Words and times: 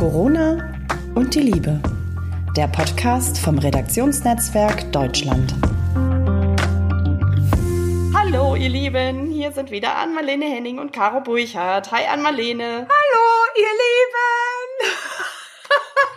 Corona 0.00 0.56
und 1.14 1.34
die 1.34 1.40
Liebe. 1.40 1.78
Der 2.56 2.68
Podcast 2.68 3.36
vom 3.36 3.58
Redaktionsnetzwerk 3.58 4.90
Deutschland. 4.92 5.54
Hallo, 8.14 8.56
ihr 8.56 8.70
Lieben. 8.70 9.26
Hier 9.30 9.52
sind 9.52 9.70
wieder 9.70 9.96
Ann-Marlene 9.96 10.46
Henning 10.46 10.78
und 10.78 10.94
Caro 10.94 11.20
Burchardt. 11.20 11.92
Hi, 11.92 12.06
Ann-Marlene. 12.06 12.64
Hallo, 12.88 13.26
ihr 13.58 13.68
Lieben! 14.86 14.96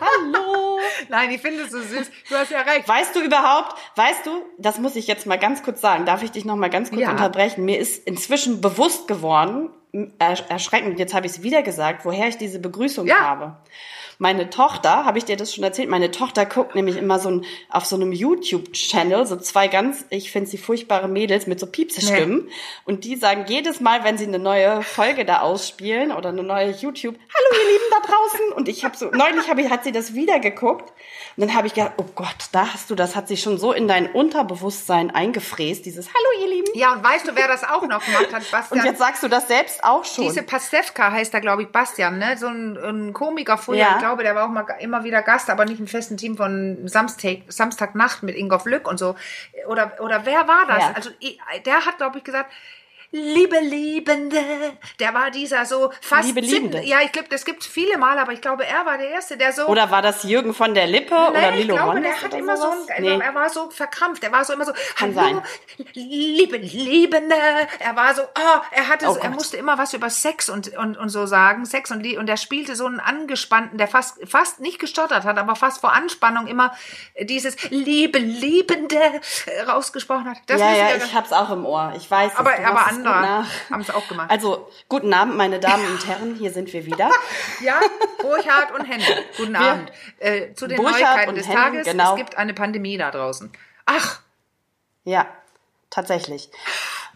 Hallo. 0.00 0.78
Nein, 1.10 1.32
ich 1.32 1.42
finde 1.42 1.64
es 1.64 1.70
so 1.70 1.82
süß. 1.82 2.10
Du 2.30 2.36
hast 2.36 2.52
ja 2.52 2.62
recht. 2.62 2.88
Weißt 2.88 3.14
du 3.14 3.20
überhaupt, 3.20 3.74
weißt 3.96 4.24
du, 4.24 4.30
das 4.56 4.78
muss 4.78 4.96
ich 4.96 5.06
jetzt 5.08 5.26
mal 5.26 5.38
ganz 5.38 5.62
kurz 5.62 5.82
sagen, 5.82 6.06
darf 6.06 6.22
ich 6.22 6.30
dich 6.30 6.46
noch 6.46 6.56
mal 6.56 6.70
ganz 6.70 6.88
kurz 6.88 7.02
Ja. 7.02 7.10
unterbrechen? 7.10 7.66
Mir 7.66 7.78
ist 7.78 8.06
inzwischen 8.06 8.62
bewusst 8.62 9.08
geworden, 9.08 9.68
erschreckend, 10.18 10.98
jetzt 10.98 11.14
habe 11.14 11.26
ich 11.26 11.32
es 11.32 11.42
wieder 11.42 11.62
gesagt, 11.62 12.04
woher 12.04 12.28
ich 12.28 12.36
diese 12.36 12.58
Begrüßung 12.58 13.06
Ja. 13.06 13.20
habe. 13.20 13.56
Meine 14.18 14.50
Tochter, 14.50 15.04
habe 15.04 15.18
ich 15.18 15.24
dir 15.24 15.36
das 15.36 15.54
schon 15.54 15.64
erzählt, 15.64 15.88
meine 15.88 16.10
Tochter 16.10 16.46
guckt 16.46 16.74
nämlich 16.74 16.96
immer 16.96 17.18
so 17.18 17.30
ein, 17.30 17.44
auf 17.68 17.84
so 17.84 17.96
einem 17.96 18.12
YouTube-Channel, 18.12 19.26
so 19.26 19.36
zwei 19.36 19.68
ganz, 19.68 20.04
ich 20.10 20.30
finde 20.30 20.48
sie 20.48 20.58
furchtbare 20.58 21.08
Mädels 21.08 21.46
mit 21.46 21.60
so 21.60 21.66
Piepsestimmen. 21.66 22.48
Und 22.84 23.04
die 23.04 23.16
sagen 23.16 23.44
jedes 23.48 23.80
Mal, 23.80 24.04
wenn 24.04 24.18
sie 24.18 24.26
eine 24.26 24.38
neue 24.38 24.82
Folge 24.82 25.24
da 25.24 25.40
ausspielen 25.40 26.12
oder 26.12 26.28
eine 26.28 26.42
neue 26.42 26.70
YouTube, 26.70 27.16
hallo 27.16 27.62
ihr 27.62 27.72
Lieben 27.72 27.84
da 27.90 28.06
draußen. 28.06 28.52
Und 28.52 28.68
ich 28.68 28.84
habe 28.84 28.96
so, 28.96 29.10
neulich 29.10 29.48
hab 29.48 29.58
ich, 29.58 29.70
hat 29.70 29.84
sie 29.84 29.92
das 29.92 30.14
wieder 30.14 30.38
geguckt. 30.40 30.92
Und 31.36 31.46
dann 31.46 31.54
habe 31.54 31.66
ich 31.66 31.74
gedacht, 31.74 31.94
oh 31.96 32.06
Gott, 32.14 32.48
da 32.52 32.72
hast 32.72 32.90
du, 32.90 32.94
das 32.94 33.16
hat 33.16 33.28
sich 33.28 33.40
schon 33.40 33.58
so 33.58 33.72
in 33.72 33.88
dein 33.88 34.10
Unterbewusstsein 34.10 35.10
eingefräst, 35.10 35.84
dieses 35.84 36.06
Hallo 36.06 36.42
ihr 36.42 36.54
Lieben. 36.54 36.70
Ja, 36.74 36.92
und 36.92 37.02
weißt 37.02 37.26
du, 37.26 37.32
wer 37.34 37.48
das 37.48 37.64
auch 37.64 37.82
noch 37.82 38.04
gemacht 38.04 38.32
hat? 38.32 38.50
Bastian. 38.50 38.80
Und 38.84 38.84
jetzt 38.84 38.98
sagst 38.98 39.22
du 39.22 39.28
das 39.28 39.48
selbst 39.48 39.82
auch 39.82 40.04
schon. 40.04 40.24
Diese 40.24 40.42
Pastewka 40.42 41.10
heißt 41.10 41.32
da, 41.32 41.40
glaube 41.40 41.62
ich, 41.62 41.68
Bastian, 41.68 42.18
ne? 42.18 42.36
So 42.36 42.46
ein, 42.46 42.76
ein 42.76 43.12
Komiker 43.12 43.58
früher. 43.58 43.78
Ja. 43.78 43.98
Ich 44.04 44.06
glaube, 44.06 44.22
der 44.22 44.34
war 44.34 44.44
auch 44.44 44.50
mal 44.50 44.66
immer 44.80 45.02
wieder 45.02 45.22
Gast, 45.22 45.48
aber 45.48 45.64
nicht 45.64 45.80
im 45.80 45.86
festen 45.86 46.18
Team 46.18 46.36
von 46.36 46.86
Samstag, 46.86 47.38
Samstagnacht 47.48 48.22
mit 48.22 48.36
Ingolf 48.36 48.66
Lück 48.66 48.86
und 48.86 48.98
so. 48.98 49.16
Oder, 49.66 49.92
oder 49.98 50.26
wer 50.26 50.46
war 50.46 50.66
das? 50.68 50.82
Ja. 50.82 50.92
Also, 50.92 51.08
der 51.64 51.86
hat, 51.86 51.96
glaube 51.96 52.18
ich, 52.18 52.24
gesagt, 52.24 52.52
Liebe 53.16 53.60
Liebende, 53.60 54.40
der 54.98 55.14
war 55.14 55.30
dieser 55.30 55.64
so 55.66 55.92
fast 56.00 56.26
Liebe 56.26 56.40
Liebende. 56.40 56.82
Ja, 56.82 56.98
ich 57.04 57.12
glaube, 57.12 57.28
das 57.30 57.44
gibt 57.44 57.62
viele 57.62 57.96
Mal, 57.96 58.18
aber 58.18 58.32
ich 58.32 58.40
glaube, 58.40 58.66
er 58.66 58.84
war 58.86 58.98
der 58.98 59.08
Erste, 59.10 59.36
der 59.36 59.52
so 59.52 59.68
oder 59.68 59.88
war 59.92 60.02
das 60.02 60.24
Jürgen 60.24 60.52
von 60.52 60.74
der 60.74 60.88
Lippe 60.88 61.14
oder 61.14 61.30
Nein, 61.30 61.54
ich 61.54 61.60
Lilo 61.60 61.76
glaube, 61.76 61.94
Wanders 61.94 62.12
der 62.12 62.22
hat 62.22 62.34
immer 62.34 62.56
so 62.56 62.62
sowas? 62.64 62.88
ein, 62.88 63.02
Nee. 63.04 63.20
er 63.20 63.32
war 63.32 63.48
so 63.50 63.70
verkrampft, 63.70 64.24
er 64.24 64.32
war 64.32 64.44
so 64.44 64.52
immer 64.52 64.64
so, 64.64 64.72
Kann 64.96 65.14
hallo, 65.14 65.42
liebe, 65.92 66.56
liebende, 66.56 67.36
er 67.78 67.94
war 67.94 68.16
so, 68.16 68.22
oh, 68.22 68.60
er 68.72 68.88
hatte, 68.88 69.06
Oh 69.06 69.12
so, 69.12 69.20
er 69.20 69.30
musste 69.30 69.58
immer 69.58 69.78
was 69.78 69.94
über 69.94 70.10
Sex 70.10 70.48
und, 70.48 70.76
und, 70.76 70.96
und 70.96 71.08
so 71.08 71.26
sagen, 71.26 71.66
Sex 71.66 71.92
und 71.92 72.00
Liebe, 72.00 72.18
und 72.18 72.28
er 72.28 72.36
spielte 72.36 72.74
so 72.74 72.86
einen 72.86 72.98
angespannten, 72.98 73.78
der 73.78 73.86
fast, 73.86 74.28
fast 74.28 74.58
nicht 74.58 74.80
gestottert 74.80 75.22
hat, 75.22 75.38
aber 75.38 75.54
fast 75.54 75.80
vor 75.80 75.92
Anspannung 75.92 76.48
immer 76.48 76.74
dieses 77.20 77.70
liebe, 77.70 78.18
liebende 78.18 78.98
rausgesprochen 79.68 80.30
hat. 80.30 80.38
Das 80.46 80.60
ja, 80.60 80.74
ja, 80.74 80.96
ich 80.96 81.14
hab's 81.14 81.32
auch 81.32 81.50
im 81.50 81.64
Ohr. 81.64 81.92
Ich 81.96 82.10
weiß 82.10 82.32
es. 82.32 82.38
aber, 82.40 82.54
aber 82.54 82.72
machst 82.72 83.03
nach. 83.04 83.48
haben 83.70 83.80
es 83.80 83.90
auch 83.90 84.06
gemacht. 84.08 84.30
Also, 84.30 84.70
guten 84.88 85.12
Abend, 85.12 85.36
meine 85.36 85.60
Damen 85.60 85.86
und 85.86 86.06
Herren, 86.06 86.34
hier 86.34 86.50
sind 86.50 86.72
wir 86.72 86.86
wieder. 86.86 87.10
ja, 87.60 87.80
Burchard 88.20 88.72
und 88.72 88.84
Henning, 88.84 89.24
guten 89.36 89.56
Abend. 89.56 89.92
Äh, 90.18 90.54
zu 90.54 90.66
den 90.66 90.76
Burchard 90.76 91.00
Neuigkeiten 91.00 91.34
des 91.34 91.48
Henning, 91.48 91.62
Tages, 91.62 91.86
genau. 91.86 92.10
es 92.12 92.16
gibt 92.16 92.36
eine 92.36 92.54
Pandemie 92.54 92.96
da 92.96 93.10
draußen. 93.10 93.52
Ach, 93.86 94.20
Ja, 95.04 95.26
tatsächlich. 95.90 96.50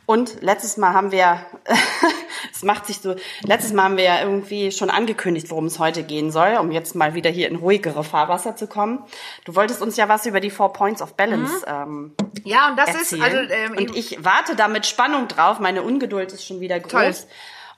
Und 0.08 0.40
letztes 0.40 0.78
Mal 0.78 0.94
haben 0.94 1.12
wir, 1.12 1.38
es 2.54 2.62
macht 2.62 2.86
sich 2.86 2.96
so, 3.00 3.14
letztes 3.42 3.74
Mal 3.74 3.82
haben 3.82 3.98
wir 3.98 4.04
ja 4.04 4.22
irgendwie 4.22 4.72
schon 4.72 4.88
angekündigt, 4.88 5.50
worum 5.50 5.66
es 5.66 5.78
heute 5.78 6.02
gehen 6.02 6.30
soll, 6.30 6.56
um 6.58 6.72
jetzt 6.72 6.94
mal 6.94 7.12
wieder 7.12 7.28
hier 7.28 7.46
in 7.46 7.56
ruhigere 7.56 8.02
Fahrwasser 8.02 8.56
zu 8.56 8.68
kommen. 8.68 9.04
Du 9.44 9.54
wolltest 9.54 9.82
uns 9.82 9.98
ja 9.98 10.08
was 10.08 10.24
über 10.24 10.40
die 10.40 10.48
Four 10.48 10.72
Points 10.72 11.02
of 11.02 11.12
Balance 11.12 11.62
ähm, 11.66 12.14
ja, 12.44 12.70
und 12.70 12.78
das 12.78 12.94
erzählen. 12.94 13.20
ist, 13.20 13.22
also, 13.22 13.52
ähm, 13.52 13.76
und 13.76 13.96
ich 13.96 14.24
warte 14.24 14.56
da 14.56 14.66
mit 14.66 14.86
Spannung 14.86 15.28
drauf. 15.28 15.58
Meine 15.60 15.82
Ungeduld 15.82 16.32
ist 16.32 16.46
schon 16.46 16.60
wieder 16.60 16.80
groß. 16.80 16.90
Toll. 16.90 17.14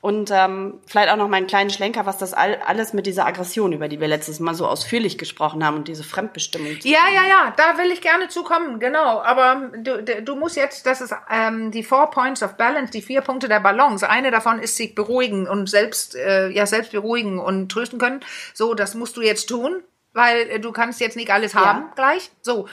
Und 0.03 0.31
ähm, 0.33 0.81
vielleicht 0.87 1.11
auch 1.11 1.16
noch 1.16 1.28
meinen 1.28 1.47
kleinen 1.47 1.69
Schlenker, 1.69 2.06
was 2.06 2.16
das 2.16 2.33
all, 2.33 2.56
alles 2.66 2.94
mit 2.94 3.05
dieser 3.05 3.27
Aggression, 3.27 3.72
über 3.75 3.87
die 3.87 4.00
wir 4.00 4.09
letztes 4.09 4.41
Mal 4.41 4.55
so 4.55 4.66
ausführlich 4.66 5.19
gesprochen 5.19 5.62
haben 5.65 5.77
und 5.77 5.88
diese 5.88 6.05
Fremdbestimmung. 6.05 6.78
Ja, 6.83 7.00
ja, 7.15 7.28
ja, 7.28 7.53
da 7.55 7.77
will 7.77 7.91
ich 7.93 8.00
gerne 8.00 8.28
zukommen, 8.28 8.81
genau. 8.81 9.21
Aber 9.21 9.71
du, 9.77 10.03
du 10.03 10.22
du 10.22 10.37
musst 10.37 10.56
jetzt, 10.56 10.87
das 10.87 11.03
ist 11.03 11.15
ähm, 11.31 11.71
die 11.71 11.83
Four 11.83 12.11
Points 12.11 12.43
of 12.43 12.55
Balance, 12.55 12.93
die 12.93 13.03
vier 13.03 13.21
Punkte 13.21 13.49
der 13.49 13.61
Balance. 13.61 14.09
Eine 14.09 14.31
davon 14.31 14.59
ist 14.59 14.77
sich 14.77 14.94
beruhigen 14.94 15.47
und 15.47 15.69
selbst, 15.69 16.15
äh, 16.15 16.49
ja, 16.49 16.65
selbst 16.65 16.93
beruhigen 16.93 17.38
und 17.38 17.71
trösten 17.71 17.99
können. 17.99 18.21
So, 18.55 18.72
das 18.72 18.94
musst 18.94 19.19
du 19.19 19.21
jetzt 19.21 19.49
tun. 19.49 19.82
Weil 20.12 20.50
äh, 20.50 20.60
du 20.60 20.72
kannst 20.72 21.00
jetzt 21.00 21.16
nicht 21.16 21.31
alles 21.31 21.54
haben 21.54 21.93
gleich. 21.94 22.31
So. 22.43 22.69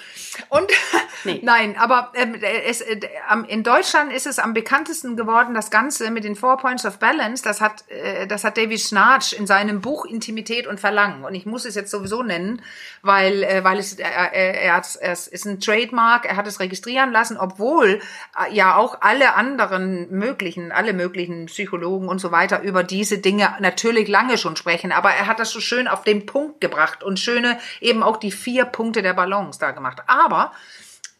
Und 0.50 0.72
Nee. 1.24 1.42
nein, 1.44 1.76
aber 1.78 2.12
ähm, 2.16 2.36
es, 2.42 2.82
äh, 2.82 3.00
in 3.48 3.64
Deutschland 3.64 4.12
ist 4.14 4.28
es 4.28 4.40
am 4.40 4.54
bekanntesten 4.54 5.16
geworden, 5.16 5.54
das 5.54 5.72
Ganze 5.72 6.12
mit 6.12 6.24
den 6.24 6.36
Four 6.36 6.58
Points 6.58 6.86
of 6.86 7.00
Balance. 7.00 7.44
Das 7.44 7.60
hat, 7.62 7.90
äh, 7.90 8.28
das 8.28 8.44
hat 8.44 8.58
David 8.58 8.80
Schnarch 8.80 9.34
in 9.38 9.48
seinem 9.48 9.82
Buch 9.82 10.06
Intimität 10.06 10.68
und 10.68 10.80
Verlangen. 10.80 11.24
Und 11.24 11.36
ich 11.36 11.46
muss 11.46 11.66
es 11.66 11.76
jetzt 11.76 11.92
sowieso 11.92 12.24
nennen, 12.24 12.62
weil, 13.02 13.44
äh, 13.44 13.64
weil 13.64 13.80
es, 13.80 13.94
er, 13.94 14.10
er, 14.10 14.62
er, 14.62 14.74
hat, 14.76 14.98
es 15.02 15.28
ist 15.28 15.46
ein 15.46 15.60
Trademark, 15.60 16.26
er 16.26 16.36
hat 16.36 16.48
es 16.48 16.60
registrieren 16.60 17.12
lassen, 17.12 17.38
obwohl 17.38 18.00
äh, 18.38 18.54
ja 18.54 18.76
auch 18.76 19.02
alle 19.02 19.36
anderen 19.36 20.10
möglichen, 20.12 20.72
alle 20.72 20.94
möglichen 20.94 21.48
Psychologen 21.48 22.08
und 22.08 22.20
so 22.20 22.32
weiter 22.32 22.62
über 22.62 22.84
diese 22.84 23.18
Dinge 23.18 23.56
natürlich 23.60 24.08
lange 24.08 24.38
schon 24.38 24.56
sprechen. 24.56 24.92
Aber 24.92 25.12
er 25.12 25.28
hat 25.28 25.40
das 25.40 25.52
so 25.52 25.60
schön 25.60 25.88
auf 25.88 26.04
den 26.04 26.26
Punkt 26.26 26.62
gebracht 26.62 27.04
und 27.04 27.20
schöne 27.28 27.60
eben 27.82 28.04
auch 28.04 28.18
die 28.18 28.32
vier 28.32 28.66
Punkte 28.66 29.02
der 29.02 29.14
Balance 29.14 29.60
da 29.60 29.72
gemacht. 29.72 30.02
Aber 30.08 30.54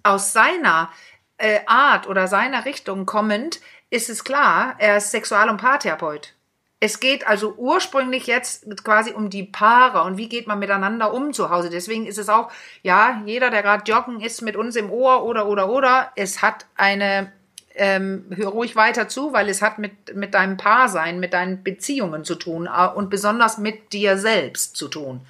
aus 0.04 0.34
seiner 0.34 0.90
äh, 1.38 1.60
Art 1.66 2.08
oder 2.08 2.28
seiner 2.28 2.66
Richtung 2.66 3.06
kommend 3.06 3.60
ist 3.90 4.10
es 4.10 4.24
klar, 4.24 4.76
er 4.80 4.98
ist 4.98 5.12
Sexual- 5.12 5.50
und 5.50 5.58
Paartherapeut. 5.58 6.34
Es 6.80 7.00
geht 7.00 7.26
also 7.26 7.56
ursprünglich 7.58 8.28
jetzt 8.28 8.66
quasi 8.84 9.12
um 9.12 9.32
die 9.32 9.44
Paare 9.44 10.04
und 10.04 10.18
wie 10.18 10.30
geht 10.30 10.46
man 10.46 10.60
miteinander 10.60 11.12
um 11.12 11.34
zu 11.34 11.50
Hause. 11.50 11.72
Deswegen 11.72 12.06
ist 12.06 12.20
es 12.20 12.30
auch, 12.30 12.52
ja, 12.84 13.22
jeder, 13.26 13.50
der 13.50 13.64
gerade 13.64 13.92
joggen 13.92 14.22
ist 14.22 14.42
mit 14.42 14.56
uns 14.56 14.76
im 14.76 14.92
Ohr 14.92 15.24
oder, 15.24 15.48
oder, 15.48 15.70
oder, 15.70 16.12
es 16.16 16.44
hat 16.44 16.68
eine, 16.76 17.32
ähm, 17.74 18.26
hör 18.36 18.50
ruhig 18.50 18.76
weiter 18.76 19.08
zu, 19.08 19.34
weil 19.34 19.50
es 19.50 19.64
hat 19.64 19.80
mit, 19.80 20.16
mit 20.16 20.36
deinem 20.36 20.58
Paarsein, 20.58 21.20
mit 21.20 21.34
deinen 21.34 21.64
Beziehungen 21.64 22.24
zu 22.24 22.36
tun 22.36 22.68
äh, 22.68 22.88
und 22.88 23.10
besonders 23.10 23.58
mit 23.58 23.92
dir 23.94 24.18
selbst 24.20 24.76
zu 24.76 24.88
tun. 24.88 25.26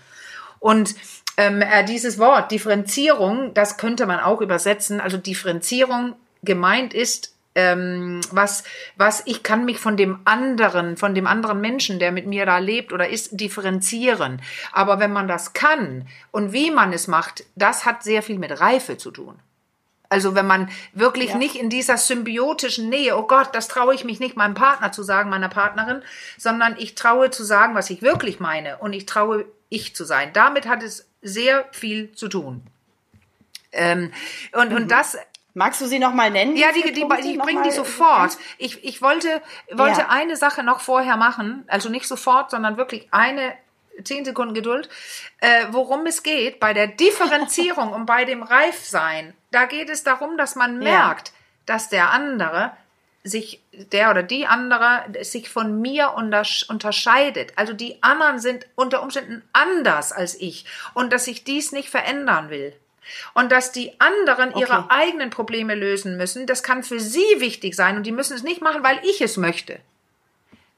Und 0.59 0.95
ähm, 1.37 1.61
äh, 1.61 1.85
dieses 1.85 2.17
Wort 2.17 2.51
Differenzierung, 2.51 3.53
das 3.53 3.77
könnte 3.77 4.05
man 4.05 4.19
auch 4.19 4.41
übersetzen. 4.41 4.99
Also 4.99 5.17
Differenzierung 5.17 6.15
gemeint 6.43 6.93
ist, 6.93 7.33
ähm, 7.57 8.21
was, 8.31 8.63
was 8.97 9.23
ich 9.25 9.41
kann 9.41 9.65
mich 9.65 9.79
von 9.79 9.97
dem 9.97 10.19
anderen, 10.25 10.95
von 10.95 11.15
dem 11.15 11.25
anderen 11.25 11.59
Menschen, 11.59 11.97
der 11.97 12.11
mit 12.11 12.27
mir 12.27 12.45
da 12.45 12.59
lebt 12.59 12.93
oder 12.93 13.09
ist, 13.09 13.39
differenzieren. 13.39 14.41
Aber 14.71 14.99
wenn 14.99 15.11
man 15.11 15.27
das 15.27 15.53
kann 15.53 16.07
und 16.31 16.53
wie 16.53 16.69
man 16.69 16.93
es 16.93 17.07
macht, 17.07 17.45
das 17.55 17.85
hat 17.85 18.03
sehr 18.03 18.21
viel 18.21 18.37
mit 18.37 18.59
Reife 18.61 18.97
zu 18.97 19.09
tun. 19.09 19.39
Also 20.09 20.35
wenn 20.35 20.47
man 20.47 20.69
wirklich 20.93 21.35
nicht 21.35 21.55
in 21.55 21.69
dieser 21.69 21.97
symbiotischen 21.97 22.89
Nähe, 22.89 23.17
oh 23.17 23.23
Gott, 23.23 23.49
das 23.53 23.67
traue 23.67 23.93
ich 23.93 24.03
mich 24.03 24.19
nicht 24.19 24.37
meinem 24.37 24.53
Partner 24.53 24.91
zu 24.91 25.03
sagen, 25.03 25.29
meiner 25.29 25.49
Partnerin, 25.49 26.01
sondern 26.37 26.75
ich 26.77 26.95
traue 26.95 27.29
zu 27.29 27.43
sagen, 27.43 27.75
was 27.75 27.89
ich 27.89 28.01
wirklich 28.01 28.39
meine 28.39 28.77
und 28.77 28.93
ich 28.93 29.05
traue 29.05 29.45
ich 29.69 29.95
zu 29.95 30.05
sein. 30.05 30.31
Damit 30.33 30.67
hat 30.67 30.81
es 30.83 31.07
sehr 31.21 31.65
viel 31.71 32.13
zu 32.13 32.29
tun. 32.29 32.63
Ähm, 33.71 34.11
und, 34.53 34.73
und 34.73 34.89
das 34.89 35.17
Magst 35.57 35.81
du 35.81 35.87
sie 35.87 35.97
noch 35.97 36.13
mal 36.13 36.29
nennen? 36.29 36.55
ja, 36.55 36.71
die, 36.71 36.83
die, 36.83 36.93
die 36.93 37.01
noch 37.01 37.43
bringen 37.43 37.61
mal? 37.61 37.63
die 37.67 37.71
sofort. 37.71 38.37
Ich, 38.59 38.83
ich 38.83 39.01
wollte, 39.01 39.41
wollte 39.71 40.01
Ja. 40.01 40.09
eine 40.09 40.35
Sache 40.35 40.61
noch 40.61 40.81
vorher 40.81 41.17
machen, 41.17 41.63
also 41.67 41.89
nicht 41.89 42.07
sofort, 42.07 42.51
sondern 42.51 42.77
wirklich 42.77 43.07
eine 43.09 43.55
zehn 44.03 44.23
Sekunden 44.23 44.53
Geduld, 44.53 44.87
äh, 45.39 45.65
worum 45.71 46.05
es 46.05 46.21
geht 46.21 46.59
bei 46.59 46.75
der 46.75 46.85
Differenzierung 47.03 47.91
und 47.91 48.05
bei 48.05 48.23
dem 48.23 48.43
Reifsein. 48.43 49.33
Da 49.51 49.65
geht 49.65 49.89
es 49.89 50.03
darum, 50.03 50.37
dass 50.37 50.55
man 50.55 50.81
Ja. 50.81 51.07
merkt, 51.07 51.31
dass 51.65 51.89
der 51.89 52.11
andere 52.11 52.71
sich, 53.23 53.61
der 53.91 54.09
oder 54.11 54.23
die 54.23 54.47
andere 54.47 55.03
sich 55.21 55.49
von 55.49 55.81
mir 55.81 56.15
untersch- 56.17 56.69
unterscheidet. 56.69 57.51
Also 57.57 57.73
die 57.73 58.01
anderen 58.01 58.39
sind 58.39 58.65
unter 58.75 59.01
Umständen 59.01 59.43
anders 59.53 60.11
als 60.13 60.35
ich 60.39 60.65
und 60.93 61.11
dass 61.11 61.27
ich 61.27 61.43
dies 61.43 61.71
nicht 61.73 61.89
verändern 61.89 62.49
will. 62.49 62.73
Und 63.33 63.51
dass 63.51 63.71
die 63.71 63.99
anderen 63.99 64.53
ihre 64.55 64.79
Okay. 64.79 64.85
eigenen 64.89 65.29
Probleme 65.29 65.75
lösen 65.75 66.17
müssen, 66.17 66.45
das 66.45 66.61
kann 66.63 66.83
für 66.83 66.99
sie 66.99 67.25
wichtig 67.37 67.75
sein 67.75 67.97
und 67.97 68.03
die 68.03 68.11
müssen 68.11 68.35
es 68.35 68.43
nicht 68.43 68.61
machen, 68.61 68.83
weil 68.83 68.99
ich 69.03 69.21
es 69.21 69.37
möchte. 69.37 69.79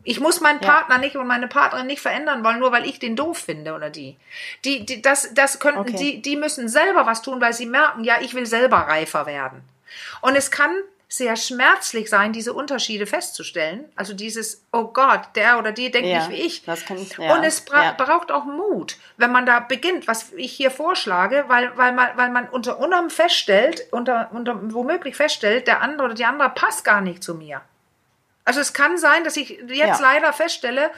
Ich 0.10 0.20
muss 0.20 0.42
meinen 0.42 0.60
Ja. 0.62 0.68
Partner 0.72 0.98
nicht 0.98 1.16
und 1.16 1.28
meine 1.28 1.48
Partnerin 1.48 1.86
nicht 1.86 2.02
verändern 2.02 2.44
wollen, 2.44 2.60
nur 2.60 2.72
weil 2.72 2.88
ich 2.88 2.98
den 2.98 3.16
doof 3.16 3.38
finde 3.38 3.74
oder 3.76 3.90
die. 3.92 4.18
Die, 4.66 4.84
die 4.86 5.02
das, 5.04 5.34
das 5.36 5.60
könnten, 5.60 5.82
Okay. 5.82 5.96
die, 5.98 6.22
die 6.24 6.36
müssen 6.36 6.68
selber 6.68 7.06
was 7.06 7.22
tun, 7.22 7.40
weil 7.42 7.54
sie 7.54 7.68
merken, 7.68 8.04
ja, 8.04 8.16
ich 8.20 8.34
will 8.34 8.48
selber 8.48 8.78
reifer 8.78 9.28
werden. 9.28 9.62
Und 10.22 10.36
es 10.36 10.50
kann 10.50 10.72
sehr 11.12 11.36
schmerzlich 11.36 12.10
sein, 12.10 12.34
diese 12.34 12.54
Unterschiede 12.54 13.06
festzustellen. 13.06 13.86
Also 13.96 14.14
dieses, 14.14 14.64
oh 14.72 14.86
Gott, 14.86 15.22
der 15.36 15.60
oder 15.60 15.72
die 15.72 15.92
denkt 15.92 16.08
Ja, 16.10 16.28
nicht 16.28 16.30
wie 16.32 16.44
ich. 16.46 16.64
das 16.66 16.86
kann 16.86 16.98
ich- 16.98 17.16
ja, 17.18 17.36
Und 17.36 17.44
es 17.44 17.62
bra 17.62 17.84
ja. 17.84 17.92
braucht 17.94 18.32
auch 18.32 18.46
Mut, 18.46 18.98
wenn 19.18 19.32
man 19.32 19.46
da 19.46 19.60
beginnt, 19.60 20.08
was 20.08 20.32
ich 20.34 20.52
hier 20.52 20.72
vorschlage, 20.72 21.46
weil, 21.50 21.76
weil, 21.78 21.94
man, 21.94 22.10
weil 22.16 22.30
man 22.30 22.48
unter 22.50 22.80
anderem 22.80 23.10
feststellt, 23.12 23.82
unter, 23.92 24.30
unter 24.34 24.58
womöglich 24.74 25.16
feststellt, 25.16 25.68
der 25.68 25.82
andere 25.82 26.06
oder 26.06 26.14
die 26.16 26.26
andere 26.26 26.50
passt 26.50 26.84
gar 26.84 27.02
nicht 27.02 27.24
zu 27.24 27.36
mir. 27.36 27.62
Also 28.50 28.62
es 28.62 28.74
kann 28.74 28.98
sein, 28.98 29.24
dass 29.24 29.38
ich 29.38 29.50
jetzt 29.68 29.70
Ja. 29.70 30.00
leider 30.02 30.34
feststelle, 30.34 30.90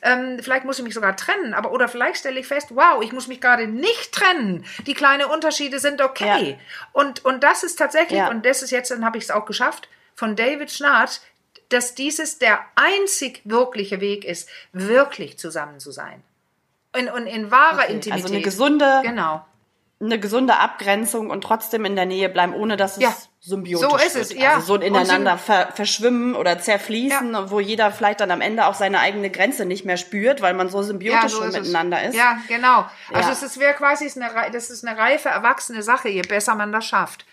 ähm, 0.00 0.38
vielleicht 0.40 0.64
muss 0.64 0.78
ich 0.78 0.84
mich 0.84 0.94
sogar 0.94 1.16
trennen, 1.16 1.54
aber 1.54 1.72
oder 1.72 1.88
vielleicht 1.88 2.18
stelle 2.18 2.38
ich 2.38 2.46
fest, 2.46 2.68
wow, 2.70 3.02
ich 3.02 3.10
muss 3.12 3.26
mich 3.26 3.40
gerade 3.40 3.66
nicht 3.66 4.12
trennen. 4.12 4.64
Die 4.86 4.94
kleinen 4.94 5.24
Unterschiede 5.28 5.80
sind 5.80 6.00
okay. 6.02 6.50
Ja. 6.52 6.56
Und, 6.92 7.24
und 7.24 7.42
das 7.42 7.64
ist 7.64 7.76
tatsächlich, 7.76 8.20
Ja. 8.20 8.28
und 8.28 8.46
das 8.46 8.62
ist 8.62 8.70
jetzt, 8.70 8.92
dann 8.92 9.04
habe 9.04 9.18
ich 9.18 9.24
es 9.24 9.30
auch 9.32 9.44
geschafft, 9.44 9.88
von 10.14 10.36
David 10.36 10.70
Schnarch, 10.70 11.18
dass 11.68 11.96
dieses 11.96 12.38
der 12.38 12.60
einzig 12.76 13.40
wirkliche 13.44 14.00
Weg 14.00 14.24
ist, 14.24 14.48
wirklich 14.72 15.36
zusammen 15.36 15.80
zu 15.80 15.90
sein. 15.90 16.22
In, 16.96 17.08
und 17.08 17.26
in 17.26 17.50
wahrer 17.50 17.82
Okay, 17.84 17.92
Intimität. 17.94 18.24
also 18.24 18.34
eine 18.34 18.44
gesunde- 18.44 19.02
Genau. 19.02 19.44
Eine 20.02 20.18
gesunde 20.18 20.56
Abgrenzung 20.58 21.28
und 21.28 21.42
trotzdem 21.44 21.84
in 21.84 21.94
der 21.94 22.06
Nähe 22.06 22.30
bleiben, 22.30 22.54
ohne 22.54 22.78
dass 22.78 22.96
es 22.96 23.02
Ja. 23.02 23.14
symbiotisch 23.40 23.86
So 23.90 23.96
ist 23.96 24.14
wird. 24.14 24.24
es, 24.24 24.32
ja. 24.34 24.54
Also 24.54 24.66
so 24.66 24.74
Und 24.74 24.82
ineinander 24.82 25.36
ver 25.36 25.68
verschwimmen 25.74 26.34
oder 26.34 26.58
zerfließen, 26.58 27.50
wo 27.50 27.60
jeder 27.60 27.90
vielleicht 27.92 28.20
dann 28.20 28.30
am 28.30 28.40
Ende 28.40 28.64
auch 28.66 28.72
seine 28.74 29.00
eigene 29.00 29.28
Grenze 29.28 29.66
nicht 29.66 29.84
mehr 29.84 29.98
spürt, 29.98 30.40
weil 30.40 30.54
man 30.54 30.70
so 30.70 30.82
symbiotisch 30.82 31.32
schon 31.32 31.48
ist 31.48 31.54
es. 31.56 31.60
miteinander 31.66 32.02
ist. 32.02 32.14
Ja, 32.14 32.38
genau. 32.48 32.86
Also 33.12 33.28
Ja. 33.28 33.32
es 33.34 33.42
ist 33.42 33.60
wäre 33.60 33.74
quasi 33.74 34.06
es 34.06 34.16
ist 34.16 34.22
eine, 34.22 34.50
das 34.52 34.70
ist 34.70 34.86
eine 34.86 34.98
reife, 34.98 35.28
erwachsene 35.28 35.82
Sache, 35.82 36.08
je 36.08 36.22
besser 36.22 36.54
man 36.54 36.72
das 36.72 36.86
schafft. 36.86 37.26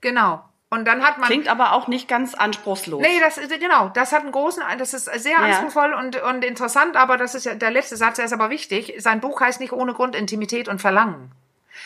Genau. 0.00 0.44
Und 0.70 0.86
dann 0.86 1.02
hat 1.04 1.18
man 1.18 1.26
Klingt 1.26 1.48
aber 1.48 1.72
auch 1.74 1.86
nicht 1.88 2.08
ganz 2.08 2.34
anspruchslos. 2.34 3.02
Nee, 3.02 3.20
das 3.20 3.36
ist 3.36 3.50
genau, 3.60 3.88
das 3.90 4.12
hat 4.12 4.22
einen 4.22 4.32
großen, 4.32 4.62
das 4.78 4.94
ist 4.94 5.04
sehr 5.22 5.38
anspruchsvoll 5.38 5.92
und, 5.92 6.22
und 6.22 6.44
interessant, 6.44 6.96
aber 6.96 7.18
das 7.18 7.34
ist 7.34 7.44
ja 7.44 7.54
der 7.54 7.70
letzte 7.72 7.96
Satz, 7.96 8.16
der 8.16 8.24
ist 8.24 8.32
aber 8.32 8.48
wichtig. 8.48 8.94
Sein 8.98 9.20
Buch 9.20 9.40
heißt 9.40 9.60
nicht 9.60 9.72
ohne 9.72 9.92
Grund 9.92 10.14
Intimität 10.16 10.68
und 10.68 10.80
Verlangen. 10.80 11.32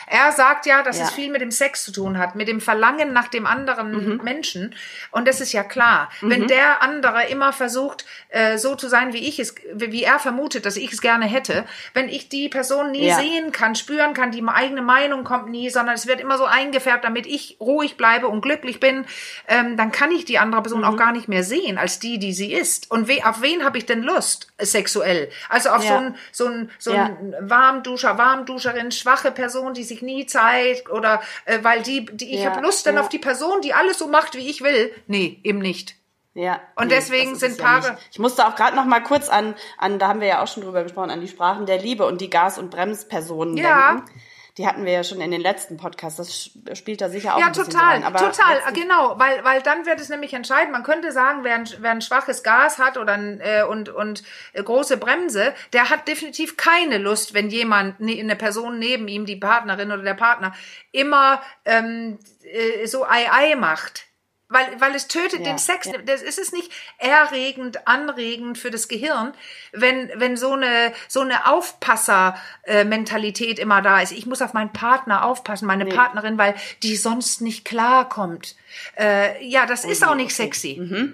Er 0.07 0.31
sagt 0.31 0.65
ja, 0.65 0.83
dass 0.83 0.97
Ja. 0.99 1.05
es 1.05 1.11
viel 1.11 1.31
mit 1.31 1.41
dem 1.41 1.51
Sex 1.51 1.83
zu 1.83 1.91
tun 1.91 2.17
hat, 2.17 2.35
mit 2.35 2.47
dem 2.47 2.61
Verlangen 2.61 3.13
nach 3.13 3.27
dem 3.27 3.45
anderen 3.45 4.21
Menschen. 4.23 4.75
Und 5.11 5.27
das 5.27 5.41
ist 5.41 5.51
ja 5.53 5.63
klar. 5.63 6.09
Wenn 6.21 6.47
der 6.47 6.81
andere 6.81 7.27
immer 7.27 7.53
versucht, 7.53 8.05
äh, 8.29 8.57
so 8.57 8.75
zu 8.75 8.87
sein, 8.87 9.13
wie 9.13 9.27
ich 9.27 9.39
es, 9.39 9.55
wie 9.73 10.03
er 10.03 10.19
vermutet, 10.19 10.65
dass 10.65 10.75
ich 10.77 10.91
es 10.93 11.01
gerne 11.01 11.25
hätte, 11.25 11.65
wenn 11.93 12.09
ich 12.09 12.29
die 12.29 12.49
Person 12.49 12.91
nie 12.91 13.07
Ja. 13.07 13.15
sehen 13.17 13.51
kann, 13.51 13.75
spüren 13.75 14.13
kann, 14.13 14.31
die 14.31 14.43
eigene 14.47 14.81
Meinung 14.81 15.23
kommt 15.23 15.49
nie, 15.49 15.69
sondern 15.69 15.95
es 15.95 16.07
wird 16.07 16.19
immer 16.21 16.37
so 16.37 16.45
eingefärbt, 16.45 17.03
damit 17.03 17.25
ich 17.25 17.57
ruhig 17.59 17.97
bleibe 17.97 18.27
und 18.27 18.41
glücklich 18.41 18.79
bin, 18.79 19.05
ähm, 19.47 19.77
dann 19.77 19.91
kann 19.91 20.11
ich 20.11 20.25
die 20.25 20.39
andere 20.39 20.61
Person 20.61 20.81
Mhm. 20.81 20.87
auch 20.87 20.97
gar 20.97 21.11
nicht 21.11 21.27
mehr 21.27 21.43
sehen 21.43 21.77
als 21.77 21.99
die, 21.99 22.17
die 22.19 22.33
sie 22.33 22.53
ist. 22.53 22.89
Und 22.91 23.07
we 23.07 23.25
auf 23.25 23.41
wen 23.41 23.63
habe 23.63 23.77
ich 23.77 23.85
denn 23.85 24.03
Lust 24.03 24.51
sexuell? 24.59 25.29
Also 25.49 25.69
auf 25.69 25.81
so 25.83 25.93
Ja. 25.93 25.99
ein 25.99 26.15
so 26.31 26.45
ein 26.47 26.71
so 26.77 26.91
ein 26.91 27.35
Warmduscher, 27.41 28.17
Warmduscherin, 28.17 28.91
schwache 28.91 29.31
Person, 29.31 29.73
die 29.77 29.83
sich 29.83 30.01
nie 30.01 30.25
zeigt 30.25 30.89
oder 30.89 31.21
äh, 31.45 31.59
weil 31.61 31.81
die, 31.83 32.05
die 32.05 32.33
ich 32.35 32.41
Ja, 32.41 32.51
habe 32.51 32.61
Lust 32.61 32.85
dann 32.85 32.95
ja. 32.95 33.01
auf 33.01 33.09
die 33.09 33.19
Person, 33.19 33.61
die 33.61 33.73
alles 33.73 33.97
so 33.97 34.07
macht, 34.07 34.35
wie 34.35 34.49
ich 34.49 34.61
will. 34.61 34.91
Nee, 35.07 35.39
eben 35.43 35.59
nicht. 35.59 35.95
Ja. 36.33 36.59
Und 36.75 36.91
deswegen 36.91 37.33
das 37.33 37.41
ist 37.41 37.55
sind 37.55 37.59
ja 37.59 37.65
Paare- 37.65 37.91
nicht. 37.93 38.09
Ich 38.11 38.19
musste 38.19 38.45
auch 38.45 38.55
gerade 38.55 38.75
noch 38.75 38.85
mal 38.85 39.01
kurz 39.01 39.27
an, 39.29 39.55
an, 39.79 39.97
da 39.97 40.07
haben 40.09 40.19
wir 40.21 40.27
ja 40.27 40.43
auch 40.43 40.47
schon 40.47 40.61
drüber 40.63 40.83
gesprochen, 40.83 41.09
an 41.09 41.21
die 41.21 41.27
Sprachen 41.27 41.65
der 41.65 41.79
Liebe 41.79 42.05
und 42.05 42.21
die 42.21 42.29
Gas- 42.29 42.59
und 42.59 42.69
Bremspersonen 42.69 43.57
Ja. 43.57 43.93
denken. 43.93 44.11
Die 44.57 44.65
hatten 44.65 44.85
wir 44.85 44.91
ja 44.91 45.03
schon 45.03 45.21
in 45.21 45.29
den 45.29 45.41
letzten 45.41 45.77
Podcasts. 45.77 46.17
Das 46.63 46.77
spielt 46.77 47.01
da 47.01 47.09
sicher 47.09 47.35
auch 47.35 47.39
Ja, 47.39 47.45
ein 47.45 47.51
bisschen 47.51 47.69
total, 47.71 47.89
rein. 47.89 48.03
Aber 48.03 48.17
total, 48.19 48.55
jetzt- 48.55 48.73
genau, 48.73 49.19
weil, 49.19 49.43
weil 49.43 49.61
dann 49.61 49.85
wird 49.85 49.99
es 49.99 50.09
nämlich 50.09 50.33
entscheidend. 50.33 50.71
Man 50.71 50.81
könnte 50.81 51.11
sagen, 51.11 51.43
wer 51.43 51.55
ein, 51.55 51.69
wer 51.79 51.91
ein 51.91 52.01
schwaches 52.01 52.41
Gas 52.41 52.79
hat 52.79 52.97
oder 52.97 53.13
ein, 53.13 53.39
äh, 53.39 53.63
und, 53.63 53.89
und 53.89 54.23
äh, 54.53 54.63
große 54.63 54.97
Bremse, 54.97 55.53
der 55.73 55.91
hat 55.91 56.07
definitiv 56.07 56.57
keine 56.57 56.97
Lust, 56.97 57.35
wenn 57.35 57.49
jemand, 57.51 57.99
ne, 57.99 58.19
eine 58.19 58.35
Person 58.35 58.79
neben 58.79 59.07
ihm, 59.07 59.27
die 59.27 59.35
Partnerin 59.35 59.91
oder 59.91 60.01
der 60.01 60.15
Partner, 60.15 60.53
immer 60.91 61.41
ähm, 61.65 62.17
äh, 62.43 62.87
so 62.87 63.05
Ei-Ei 63.05 63.55
macht. 63.55 64.06
Weil, 64.49 64.79
weil 64.79 64.95
es 64.95 65.09
tötet 65.09 65.41
Ja, 65.41 65.47
den 65.47 65.57
Sex. 65.57 65.87
ja. 65.87 65.97
Das 65.97 66.21
ist 66.21 66.39
es 66.39 66.53
nicht 66.53 66.71
erregend, 66.99 67.85
anregend 67.85 68.57
für 68.57 68.71
das 68.71 68.87
Gehirn, 68.87 69.33
wenn, 69.73 70.09
wenn 70.15 70.37
so 70.37 70.53
eine, 70.53 70.93
so 71.09 71.19
eine 71.19 71.47
Aufpasser-Mentalität 71.47 73.59
immer 73.59 73.81
da 73.81 73.99
ist. 74.01 74.13
Ich 74.13 74.25
muss 74.25 74.41
auf 74.41 74.53
meinen 74.53 74.71
Partner 74.71 75.25
aufpassen, 75.25 75.65
meine 75.65 75.85
Partnerin, 75.85 76.37
weil 76.37 76.55
die 76.81 76.95
sonst 76.95 77.41
nicht 77.41 77.65
klarkommt. 77.65 78.55
Äh, 78.97 79.45
ja, 79.45 79.65
das 79.65 79.83
ist 79.83 80.07
auch 80.07 80.15
nicht 80.15 80.33
sexy. 80.33 81.11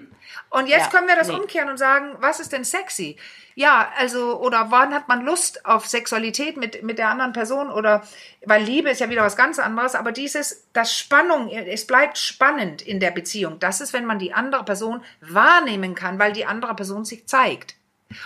Und 0.50 0.66
jetzt 0.66 0.86
Ja, 0.86 0.90
können 0.90 1.08
wir 1.08 1.16
das 1.16 1.28
nee. 1.28 1.34
umkehren 1.34 1.68
und 1.68 1.78
sagen, 1.78 2.16
was 2.20 2.40
ist 2.40 2.52
denn 2.52 2.64
sexy? 2.64 3.16
Ja, 3.54 3.92
also, 3.98 4.40
oder 4.40 4.70
wann 4.70 4.92
hat 4.92 5.08
man 5.08 5.24
Lust 5.24 5.64
auf 5.64 5.86
Sexualität 5.86 6.56
mit, 6.56 6.82
mit 6.82 6.98
der 6.98 7.08
anderen 7.08 7.32
Person? 7.32 7.70
Oder, 7.70 8.02
weil 8.44 8.64
Liebe 8.64 8.90
ist 8.90 9.00
ja 9.00 9.10
wieder 9.10 9.22
was 9.22 9.36
ganz 9.36 9.58
anderes, 9.58 9.94
aber 9.94 10.10
dieses, 10.12 10.66
das 10.72 10.96
Spannung, 10.96 11.48
es 11.48 11.86
bleibt 11.86 12.18
spannend 12.18 12.82
in 12.82 12.98
der 12.98 13.12
Beziehung. 13.12 13.58
Das 13.60 13.80
ist, 13.80 13.92
wenn 13.92 14.06
man 14.06 14.18
die 14.18 14.32
andere 14.32 14.64
Person 14.64 15.02
wahrnehmen 15.20 15.94
kann, 15.94 16.18
weil 16.18 16.32
die 16.32 16.46
andere 16.46 16.74
Person 16.74 17.04
sich 17.04 17.26
zeigt. 17.26 17.76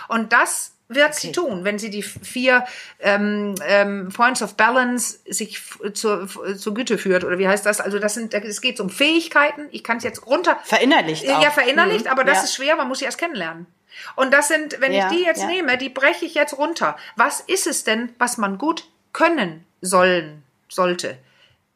Und 0.07 0.33
das 0.33 0.71
wird 0.91 1.13
sie 1.13 1.31
tun, 1.31 1.63
wenn 1.65 1.77
sie 1.77 1.91
die 1.91 2.01
vier 2.01 2.65
ähm, 2.99 3.53
ähm, 3.67 4.09
Points 4.09 4.41
of 4.41 4.55
Balance 4.55 5.19
sich 5.27 5.61
zur, 5.93 6.27
zur 6.57 6.73
Güte 6.73 6.97
führt. 6.97 7.23
Oder 7.23 7.37
wie 7.37 7.47
heißt 7.47 7.63
das? 7.65 7.79
Also 7.79 7.99
das 7.99 8.15
sind, 8.15 8.33
es 8.33 8.59
geht 8.59 8.79
um 8.79 8.89
Fähigkeiten. 8.89 9.67
Ich 9.71 9.83
kann 9.83 9.97
es 9.97 10.03
jetzt 10.03 10.25
runter. 10.25 10.57
Verinnerlicht 10.63 11.29
auch. 11.29 11.43
Ja, 11.43 11.51
verinnerlicht, 11.51 12.05
Mhm. 12.05 12.11
aber 12.11 12.23
das 12.23 12.37
Ja. 12.39 12.43
ist 12.45 12.55
schwer, 12.55 12.75
man 12.75 12.87
muss 12.87 12.99
sie 12.99 13.05
erst 13.05 13.19
kennenlernen. 13.19 13.67
Und 14.15 14.33
das 14.33 14.47
sind, 14.47 14.81
wenn 14.81 14.91
Ja, 14.93 15.11
ich 15.11 15.17
die 15.17 15.23
jetzt 15.23 15.41
ja. 15.41 15.47
nehme, 15.47 15.77
die 15.77 15.89
breche 15.89 16.25
ich 16.25 16.33
jetzt 16.33 16.57
runter. 16.57 16.97
Was 17.15 17.39
ist 17.41 17.67
es 17.67 17.83
denn, 17.83 18.13
was 18.17 18.37
man 18.37 18.57
gut 18.57 18.85
können 19.13 19.65
sollen, 19.81 20.41
sollte? 20.69 21.17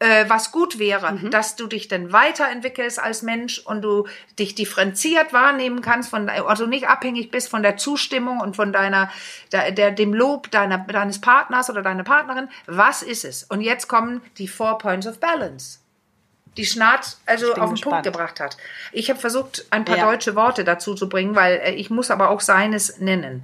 Äh, 0.04 0.30
was 0.30 0.52
gut 0.52 0.80
wäre, 0.80 1.14
Mhm. 1.14 1.32
dass 1.32 1.56
du 1.56 1.66
dich 1.66 1.88
dann 1.88 2.12
weiterentwickelst 2.12 3.00
als 3.00 3.22
Mensch 3.22 3.60
und 3.60 3.82
du 3.84 4.06
dich 4.38 4.54
differenziert 4.54 5.32
wahrnehmen 5.32 5.82
kannst, 5.82 6.10
von, 6.10 6.28
also 6.28 6.66
nicht 6.66 6.90
abhängig 6.90 7.32
bist 7.32 7.48
von 7.48 7.64
der 7.64 7.78
Zustimmung 7.78 8.42
und 8.42 8.58
von 8.58 8.74
deiner, 8.74 9.10
der, 9.54 9.72
der, 9.72 9.92
dem 9.92 10.14
Lob 10.14 10.52
deiner, 10.52 10.80
deines 10.80 11.22
Partners 11.22 11.70
oder 11.70 11.82
deiner 11.84 12.04
Partnerin. 12.04 12.50
Was 12.66 13.02
ist 13.02 13.24
es? 13.24 13.44
Und 13.44 13.62
jetzt 13.62 13.88
kommen 13.88 14.22
die 14.38 14.50
Four 14.50 14.78
Points 14.78 15.08
of 15.08 15.20
Balance 15.20 15.80
die 16.58 16.66
Schnarrt 16.66 17.18
also 17.26 17.48
auf 17.54 17.56
den 17.56 17.70
gespannt. 17.72 17.82
Punkt 17.82 18.04
gebracht 18.04 18.40
hat. 18.40 18.58
Ich 18.92 19.10
habe 19.10 19.20
versucht, 19.20 19.66
ein 19.72 19.86
paar 19.86 19.98
Ja. 19.98 20.06
deutsche 20.06 20.36
Worte 20.36 20.64
dazu 20.64 20.94
zu 20.96 21.08
bringen, 21.10 21.34
weil 21.36 21.54
äh, 21.64 21.72
ich 21.72 21.90
muss 21.90 22.12
aber 22.12 22.30
auch 22.30 22.42
seines 22.42 23.00
nennen. 23.00 23.42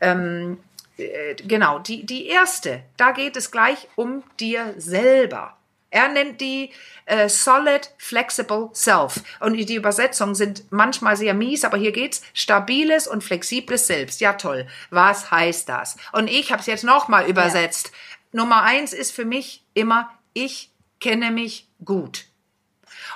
Ähm, 0.00 0.58
äh, 0.96 1.34
genau, 1.34 1.80
die, 1.80 2.06
die 2.06 2.26
erste, 2.28 2.82
da 2.96 3.10
geht 3.10 3.36
es 3.36 3.50
gleich 3.50 3.88
um 3.96 4.22
dir 4.40 4.72
selber. 4.78 5.54
Er 5.96 6.08
nennt 6.10 6.42
die 6.42 6.72
äh, 7.06 7.26
Solid 7.30 7.90
Flexible 7.96 8.68
Self. 8.74 9.22
Und 9.40 9.54
die 9.56 9.74
Übersetzungen 9.74 10.34
sind 10.34 10.70
manchmal 10.70 11.16
sehr 11.16 11.32
mies, 11.32 11.64
aber 11.64 11.78
hier 11.78 11.90
geht's 11.92 12.20
stabiles 12.34 13.06
und 13.08 13.24
flexibles 13.24 13.86
Selbst. 13.86 14.20
Ja, 14.20 14.34
toll. 14.34 14.66
Was 14.90 15.30
heißt 15.30 15.66
das? 15.70 15.96
Und 16.12 16.28
ich 16.28 16.52
habe 16.52 16.60
es 16.60 16.66
jetzt 16.66 16.84
nochmal 16.84 17.26
übersetzt. 17.30 17.92
Nummer 18.30 18.62
eins 18.62 18.92
ist 18.92 19.12
für 19.12 19.24
mich 19.24 19.64
immer, 19.72 20.10
ich 20.34 20.70
kenne 21.00 21.30
mich 21.30 21.66
gut. 21.82 22.26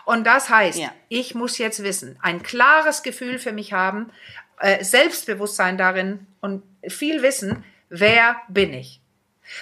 Und 0.07 0.25
das 0.25 0.49
heißt, 0.49 0.79
Ja. 0.79 0.91
ich 1.11 1.35
muss 1.35 1.59
jetzt 1.59 1.83
wissen, 1.83 2.19
ein 2.23 2.43
klares 2.43 3.03
Gefühl 3.03 3.39
für 3.39 3.53
mich 3.53 3.75
haben, 3.75 4.11
äh, 4.59 4.83
Selbstbewusstsein 4.83 5.77
darin 5.77 6.27
und 6.41 6.63
viel 6.89 7.21
wissen, 7.21 7.63
wer 7.91 8.37
bin 8.49 8.73
ich? 8.73 9.03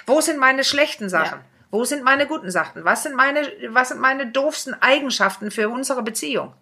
Wo 0.05 0.21
sind 0.21 0.37
meine 0.39 0.63
schlechten 0.63 1.09
Sachen? 1.09 1.39
Ja. 1.39 1.45
Wo 1.71 1.83
sind 1.85 2.03
meine 2.03 2.25
guten 2.27 2.49
Sachen? 2.49 2.83
Was 2.83 3.03
sind 3.03 3.15
meine, 3.15 3.47
was 3.69 3.89
sind 3.89 3.99
meine 4.01 4.27
doofsten 4.27 4.73
Eigenschaften 4.81 5.51
für 5.51 5.69
unsere 5.69 6.01
Beziehung? 6.03 6.53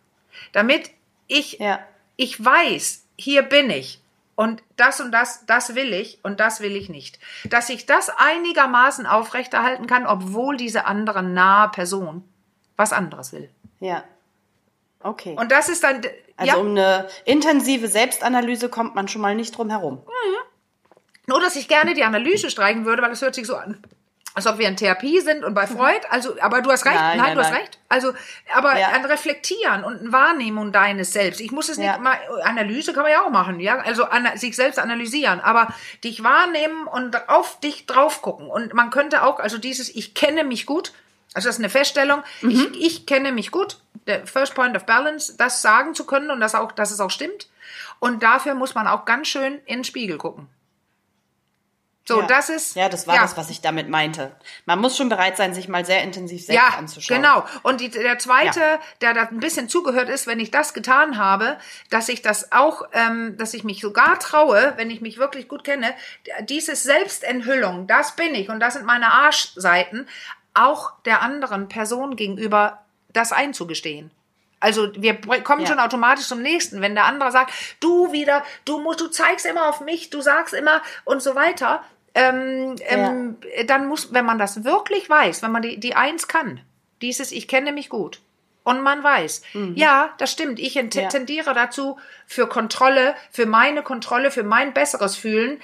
Damit 0.51 0.89
ich, 1.27 1.59
Ja. 1.59 1.79
ich 2.15 2.43
weiß, 2.43 3.05
hier 3.17 3.43
bin 3.43 3.69
ich. 3.69 4.01
Und 4.35 4.61
das 4.75 5.01
und 5.01 5.11
das, 5.11 5.45
das 5.47 5.73
will 5.73 5.93
ich 5.93 6.19
und 6.23 6.39
das 6.39 6.59
will 6.61 6.75
ich 6.75 6.89
nicht. 6.89 7.17
Dass 7.45 7.69
ich 7.69 7.85
das 7.87 8.09
einigermaßen 8.15 9.07
aufrechterhalten 9.07 9.87
kann, 9.87 10.05
obwohl 10.05 10.57
diese 10.57 10.85
andere 10.85 11.23
nahe 11.23 11.69
Person 11.69 12.23
was 12.75 12.93
anderes 12.93 13.33
will. 13.33 13.49
Ja. 13.79 14.03
Okay. 14.99 15.35
Und 15.39 15.51
das 15.51 15.69
ist 15.69 15.83
dann, 15.83 16.01
also 16.35 16.51
ja, 16.51 16.55
um 16.57 16.69
eine 16.69 17.07
intensive 17.25 17.87
Selbstanalyse 17.87 18.69
kommt 18.69 18.93
man 18.93 19.07
schon 19.07 19.21
mal 19.21 19.33
nicht 19.35 19.57
drum 19.57 19.69
herum. 19.69 20.03
nur 21.27 21.39
dass 21.41 21.55
ich 21.55 21.67
gerne 21.67 21.93
die 21.95 22.03
Analyse 22.03 22.49
streichen 22.51 22.85
würde, 22.85 23.01
weil 23.01 23.11
es 23.11 23.21
hört 23.21 23.33
sich 23.35 23.47
so 23.47 23.55
an, 23.55 23.81
als 24.37 24.45
ob 24.45 24.59
wir 24.59 24.67
in 24.67 24.77
Therapie 24.77 25.19
sind 25.19 25.43
und 25.43 25.55
bei 25.55 25.65
Freud. 25.65 25.99
Also, 26.11 26.39
aber 26.41 26.61
du 26.61 26.69
hast 26.71 26.85
recht. 26.85 26.93
Nein, 26.95 27.17
Nein, 27.17 27.25
nein, 27.25 27.35
du 27.35 27.41
hast 27.41 27.49
nein. 27.49 27.59
recht. 27.61 27.79
Also, 27.89 28.13
aber 28.53 28.77
Ja. 28.77 28.89
ein 28.89 29.03
Reflektieren 29.03 29.83
und 29.83 29.99
ein 30.03 30.11
Wahrnehmung 30.11 30.71
deines 30.71 31.11
Selbst. 31.11 31.41
Ich 31.41 31.51
muss 31.51 31.69
es 31.69 31.77
Ja. 31.77 31.93
nicht 31.93 32.01
mal, 32.01 32.17
Analyse 32.43 32.93
kann 32.93 33.01
man 33.01 33.11
ja 33.11 33.23
auch 33.23 33.31
machen, 33.31 33.59
ja. 33.59 33.79
Also, 33.79 34.05
ana, 34.05 34.37
sich 34.37 34.55
selbst 34.55 34.77
analysieren, 34.77 35.39
aber 35.39 35.73
dich 36.03 36.23
wahrnehmen 36.23 36.85
und 36.85 37.27
auf 37.29 37.59
dich 37.61 37.87
drauf 37.87 38.21
gucken. 38.21 38.47
Und 38.47 38.75
man 38.75 38.91
könnte 38.91 39.23
auch, 39.23 39.39
also 39.39 39.57
dieses, 39.57 39.89
ich 39.89 40.13
kenne 40.13 40.43
mich 40.43 40.65
gut, 40.67 40.93
Also 41.33 41.49
das 41.49 41.55
ist 41.57 41.61
eine 41.61 41.69
Feststellung. 41.69 42.23
Ich, 42.41 42.81
ich 42.81 43.05
kenne 43.05 43.31
mich 43.31 43.51
gut. 43.51 43.77
Der 44.07 44.25
First 44.27 44.55
Point 44.55 44.75
of 44.77 44.85
Balance, 44.85 45.35
das 45.37 45.61
sagen 45.61 45.93
zu 45.95 46.05
können 46.05 46.29
und 46.31 46.39
das 46.39 46.53
auch, 46.55 46.71
dass 46.71 46.89
es 46.91 46.99
auch 46.99 47.11
stimmt. 47.11 47.47
Und 47.99 48.23
dafür 48.23 48.53
muss 48.55 48.75
man 48.75 48.87
auch 48.87 49.05
ganz 49.05 49.27
schön 49.27 49.59
in 49.65 49.79
den 49.79 49.83
Spiegel 49.83 50.17
gucken. 50.17 50.47
So, 52.07 52.21
ja. 52.21 52.27
das 52.27 52.47
ist. 52.49 52.75
Ja, 52.77 52.87
das 52.87 53.05
war 53.05 53.17
das, 53.19 53.35
was 53.35 53.49
ich 53.49 53.59
damit 53.59 53.89
meinte. 53.89 54.31
Man 54.65 54.79
muss 54.79 54.95
schon 54.95 55.09
bereit 55.09 55.35
sein, 55.35 55.53
sich 55.53 55.67
mal 55.67 55.83
sehr 55.83 56.03
intensiv 56.03 56.45
selbst 56.45 56.63
ja, 56.63 56.77
anzuschauen. 56.77 57.21
Genau. 57.21 57.43
Und 57.63 57.81
die, 57.81 57.89
der 57.89 58.17
zweite, 58.17 58.59
Ja. 58.61 58.79
der 59.01 59.13
da 59.13 59.21
ein 59.23 59.41
bisschen 59.41 59.67
zugehört 59.67 60.07
ist, 60.07 60.25
wenn 60.25 60.39
ich 60.39 60.49
das 60.49 60.73
getan 60.73 61.17
habe, 61.17 61.57
dass 61.89 62.07
ich 62.07 62.21
das 62.21 62.53
auch, 62.53 62.83
ähm, 62.93 63.35
dass 63.37 63.53
ich 63.53 63.65
mich 63.65 63.81
sogar 63.81 64.19
traue, 64.19 64.73
wenn 64.77 64.89
ich 64.89 65.01
mich 65.01 65.17
wirklich 65.17 65.49
gut 65.49 65.65
kenne, 65.65 65.93
dieses 66.43 66.83
Selbstenthüllung, 66.83 67.87
das 67.87 68.15
bin 68.15 68.33
ich 68.35 68.49
und 68.49 68.61
das 68.61 68.75
sind 68.75 68.85
meine 68.85 69.11
Arschseiten, 69.11 70.07
auch 70.53 70.93
der 71.05 71.21
anderen 71.21 71.67
Person 71.67 72.15
gegenüber 72.15 72.79
das 73.11 73.33
einzugestehen. 73.33 74.11
Also 74.59 74.89
wir 74.95 75.19
kommen 75.43 75.61
Ja. 75.61 75.67
schon 75.67 75.79
automatisch 75.79 76.25
zum 76.27 76.41
nächsten. 76.41 76.81
Wenn 76.81 76.95
der 76.95 77.05
andere 77.05 77.31
sagt, 77.31 77.53
du 77.79 78.11
wieder, 78.11 78.43
du 78.65 78.79
musst, 78.79 79.01
du 79.01 79.07
zeigst 79.07 79.45
immer 79.45 79.69
auf 79.69 79.81
mich, 79.81 80.09
du 80.09 80.21
sagst 80.21 80.53
immer 80.53 80.81
und 81.05 81.21
so 81.21 81.35
weiter, 81.35 81.83
ähm, 82.17 82.75
ähm, 82.87 83.37
dann 83.67 83.87
muss, 83.87 84.11
wenn 84.13 84.25
man 84.25 84.37
das 84.39 84.63
wirklich 84.63 85.09
weiß, 85.09 85.43
wenn 85.43 85.51
man 85.51 85.61
die, 85.61 85.79
die 85.79 85.95
eins 85.95 86.27
kann, 86.27 86.59
dieses 87.01 87.31
Ich 87.31 87.47
kenne 87.47 87.71
mich 87.71 87.89
gut. 87.89 88.21
Und 88.63 88.81
man 88.81 89.01
weiß, 89.01 89.43
ja, 89.75 90.09
das 90.17 90.29
stimmt. 90.31 90.59
Ich 90.59 90.75
Mhm. 90.75 90.89
Ja. 90.93 91.07
tendiere 91.07 91.53
dazu, 91.53 91.97
für 92.25 92.49
Kontrolle, 92.49 93.15
für 93.31 93.45
meine 93.45 93.81
Kontrolle, 93.81 94.29
für 94.29 94.43
mein 94.43 94.73
besseres 94.73 95.15
Fühlen, 95.15 95.61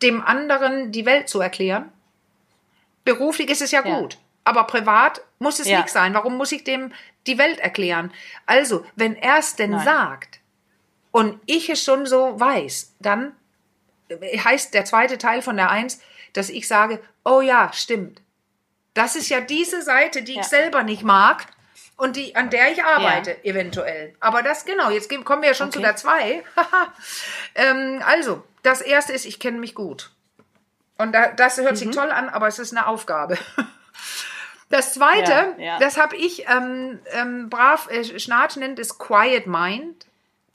dem 0.00 0.22
anderen 0.22 0.90
die 0.90 1.04
Welt 1.04 1.28
zu 1.28 1.40
erklären. 1.40 1.92
Beruflich 3.04 3.50
ist 3.50 3.62
es 3.62 3.72
ja 3.72 3.84
Ja. 3.86 3.98
gut, 4.00 4.18
aber 4.44 4.64
privat 4.64 5.20
muss 5.38 5.60
es 5.60 5.68
Ja. 5.68 5.80
nicht 5.82 5.90
sein. 5.90 6.14
Warum 6.14 6.36
muss 6.36 6.52
ich 6.52 6.64
dem 6.64 6.92
die 7.26 7.36
Welt 7.38 7.58
erklären? 7.58 8.10
Also, 8.46 8.86
wenn 8.96 9.16
er 9.16 9.38
es 9.38 9.56
denn 9.56 9.70
Nein. 9.72 9.84
sagt 9.84 10.40
und 11.12 11.38
ich 11.46 11.68
es 11.68 11.82
schon 11.82 12.06
so 12.06 12.38
weiß, 12.40 12.94
dann 13.00 13.32
heißt 14.10 14.74
der 14.74 14.84
zweite 14.84 15.18
Teil 15.18 15.42
von 15.42 15.56
der 15.56 15.70
Eins, 15.70 16.00
dass 16.32 16.48
ich 16.50 16.68
sage, 16.68 17.00
oh 17.24 17.40
ja, 17.40 17.70
stimmt. 17.72 18.20
Das 18.94 19.16
ist 19.16 19.28
ja 19.28 19.40
diese 19.40 19.82
Seite, 19.82 20.22
die 20.22 20.34
Ja. 20.34 20.40
ich 20.40 20.46
selber 20.46 20.82
nicht 20.82 21.02
mag 21.02 21.46
und 21.96 22.16
die, 22.16 22.34
an 22.36 22.50
der 22.50 22.72
ich 22.72 22.82
arbeite, 22.84 23.44
eventuell. 23.44 24.14
Aber 24.20 24.42
das, 24.42 24.64
genau, 24.64 24.90
jetzt 24.90 25.10
kommen 25.24 25.42
wir 25.42 25.48
ja 25.50 25.54
schon 25.54 25.72
zu 25.72 25.78
Okay. 25.78 25.86
der 25.88 25.96
zwei. 25.96 26.44
ähm, 27.54 28.02
also, 28.06 28.42
das 28.62 28.80
erste 28.80 29.12
ist, 29.12 29.24
ich 29.26 29.38
kenne 29.40 29.58
mich 29.58 29.74
gut. 29.74 30.10
Und 30.98 31.12
da, 31.12 31.28
das 31.28 31.58
hört 31.58 31.72
Mhm. 31.72 31.76
sich 31.76 31.90
toll 31.90 32.10
an, 32.10 32.28
aber 32.30 32.46
es 32.48 32.58
ist 32.58 32.74
eine 32.76 32.86
Aufgabe. 32.86 33.36
Das 34.68 34.94
zweite, 34.94 35.54
Ja, 35.58 35.64
ja. 35.64 35.78
das 35.78 35.96
habe 35.96 36.16
ich 36.16 36.44
ähm, 36.48 36.98
ähm, 37.12 37.48
brav, 37.48 37.88
äh, 37.88 38.18
Schnarch 38.18 38.56
nennt 38.56 38.80
es 38.80 38.98
Quiet 38.98 39.46
Mind, 39.46 40.06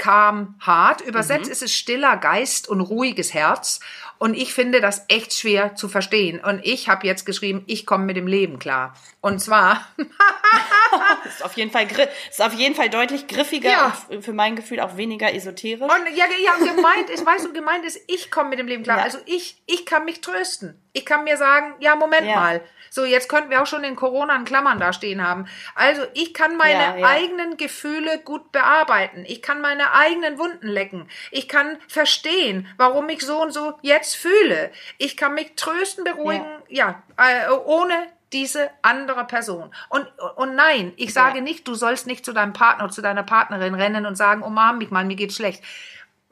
calm 0.01 0.55
heart. 0.65 1.01
Übersetzt 1.01 1.45
Mhm. 1.45 1.51
ist 1.51 1.61
es 1.61 1.73
stiller 1.73 2.17
Geist 2.17 2.67
und 2.67 2.81
ruhiges 2.81 3.33
Herz. 3.35 3.79
Und 4.21 4.35
ich 4.35 4.53
finde 4.53 4.81
das 4.81 5.03
echt 5.07 5.33
schwer 5.33 5.73
zu 5.75 5.89
verstehen. 5.89 6.39
Und 6.39 6.63
ich 6.63 6.87
habe 6.89 7.07
jetzt 7.07 7.25
geschrieben, 7.25 7.63
ich 7.65 7.87
komme 7.87 8.05
mit 8.05 8.17
dem 8.17 8.27
Leben 8.27 8.59
klar. 8.59 8.93
Und 9.19 9.39
zwar, 9.41 9.83
Ist 11.25 11.43
auf 11.43 11.53
jeden 11.53 11.71
Fall, 11.71 11.87
ist 12.29 12.41
auf 12.41 12.53
jeden 12.53 12.75
Fall 12.75 12.89
deutlich 12.89 13.27
griffiger 13.27 13.69
Ja. 13.69 13.97
und 14.09 14.23
für 14.23 14.33
mein 14.33 14.55
Gefühl 14.55 14.79
auch 14.79 14.97
weniger 14.97 15.33
esoterisch. 15.33 15.81
Und 15.81 16.15
ja, 16.15 16.25
ja 16.43 16.53
gemeint 16.57 17.09
ist, 17.09 17.25
weißt 17.25 17.45
du, 17.45 17.53
gemeint 17.53 17.83
ist, 17.85 17.99
ich 18.07 18.29
komme 18.29 18.49
mit 18.49 18.59
dem 18.59 18.67
Leben 18.67 18.83
klar. 18.83 18.97
Ja. 18.97 19.03
Also 19.03 19.17
ich, 19.25 19.61
ich 19.65 19.85
kann 19.85 20.05
mich 20.05 20.21
trösten. 20.21 20.77
Ich 20.93 21.05
kann 21.05 21.23
mir 21.23 21.37
sagen, 21.37 21.73
ja, 21.79 21.95
Moment 21.95 22.27
Ja. 22.27 22.35
mal. 22.35 22.61
So, 22.93 23.05
jetzt 23.05 23.29
könnten 23.29 23.49
wir 23.49 23.61
auch 23.61 23.67
schon 23.67 23.85
in 23.85 23.95
Corona 23.95 24.35
in 24.35 24.43
Klammern 24.43 24.77
da 24.77 24.91
stehen 24.91 25.25
haben. 25.25 25.47
Also 25.75 26.01
ich 26.13 26.33
kann 26.33 26.57
meine 26.57 26.73
Ja, 26.73 26.97
ja. 26.97 27.07
eigenen 27.07 27.55
Gefühle 27.55 28.19
gut 28.19 28.51
bearbeiten. 28.51 29.23
Ich 29.25 29.41
kann 29.41 29.61
meine 29.61 29.93
eigenen 29.93 30.37
Wunden 30.37 30.67
lecken. 30.67 31.07
Ich 31.31 31.47
kann 31.47 31.77
verstehen, 31.87 32.67
warum 32.75 33.07
ich 33.07 33.21
so 33.21 33.41
und 33.41 33.51
so 33.53 33.75
jetzt 33.81 34.10
fühle. 34.15 34.71
Ich 34.97 35.17
kann 35.17 35.33
mich 35.33 35.53
trösten, 35.55 36.03
beruhigen, 36.03 36.45
ja, 36.69 37.01
äh, 37.17 37.49
ohne 37.49 37.93
diese 38.33 38.69
andere 38.81 39.25
Person. 39.25 39.73
Und, 39.89 40.07
und 40.37 40.55
nein, 40.55 40.93
ich 40.95 41.13
sage 41.13 41.37
Ja. 41.39 41.43
nicht, 41.43 41.67
du 41.67 41.75
sollst 41.75 42.07
nicht 42.07 42.23
zu 42.23 42.31
deinem 42.33 42.53
Partner 42.53 42.85
oder 42.85 42.93
zu 42.93 43.01
deiner 43.01 43.23
Partnerin 43.23 43.75
rennen 43.75 44.05
und 44.05 44.15
sagen, 44.15 44.41
umarm 44.41 44.77
mich 44.77 44.89
mal, 44.89 45.03
mir 45.03 45.15
geht's 45.17 45.35
schlecht. 45.35 45.61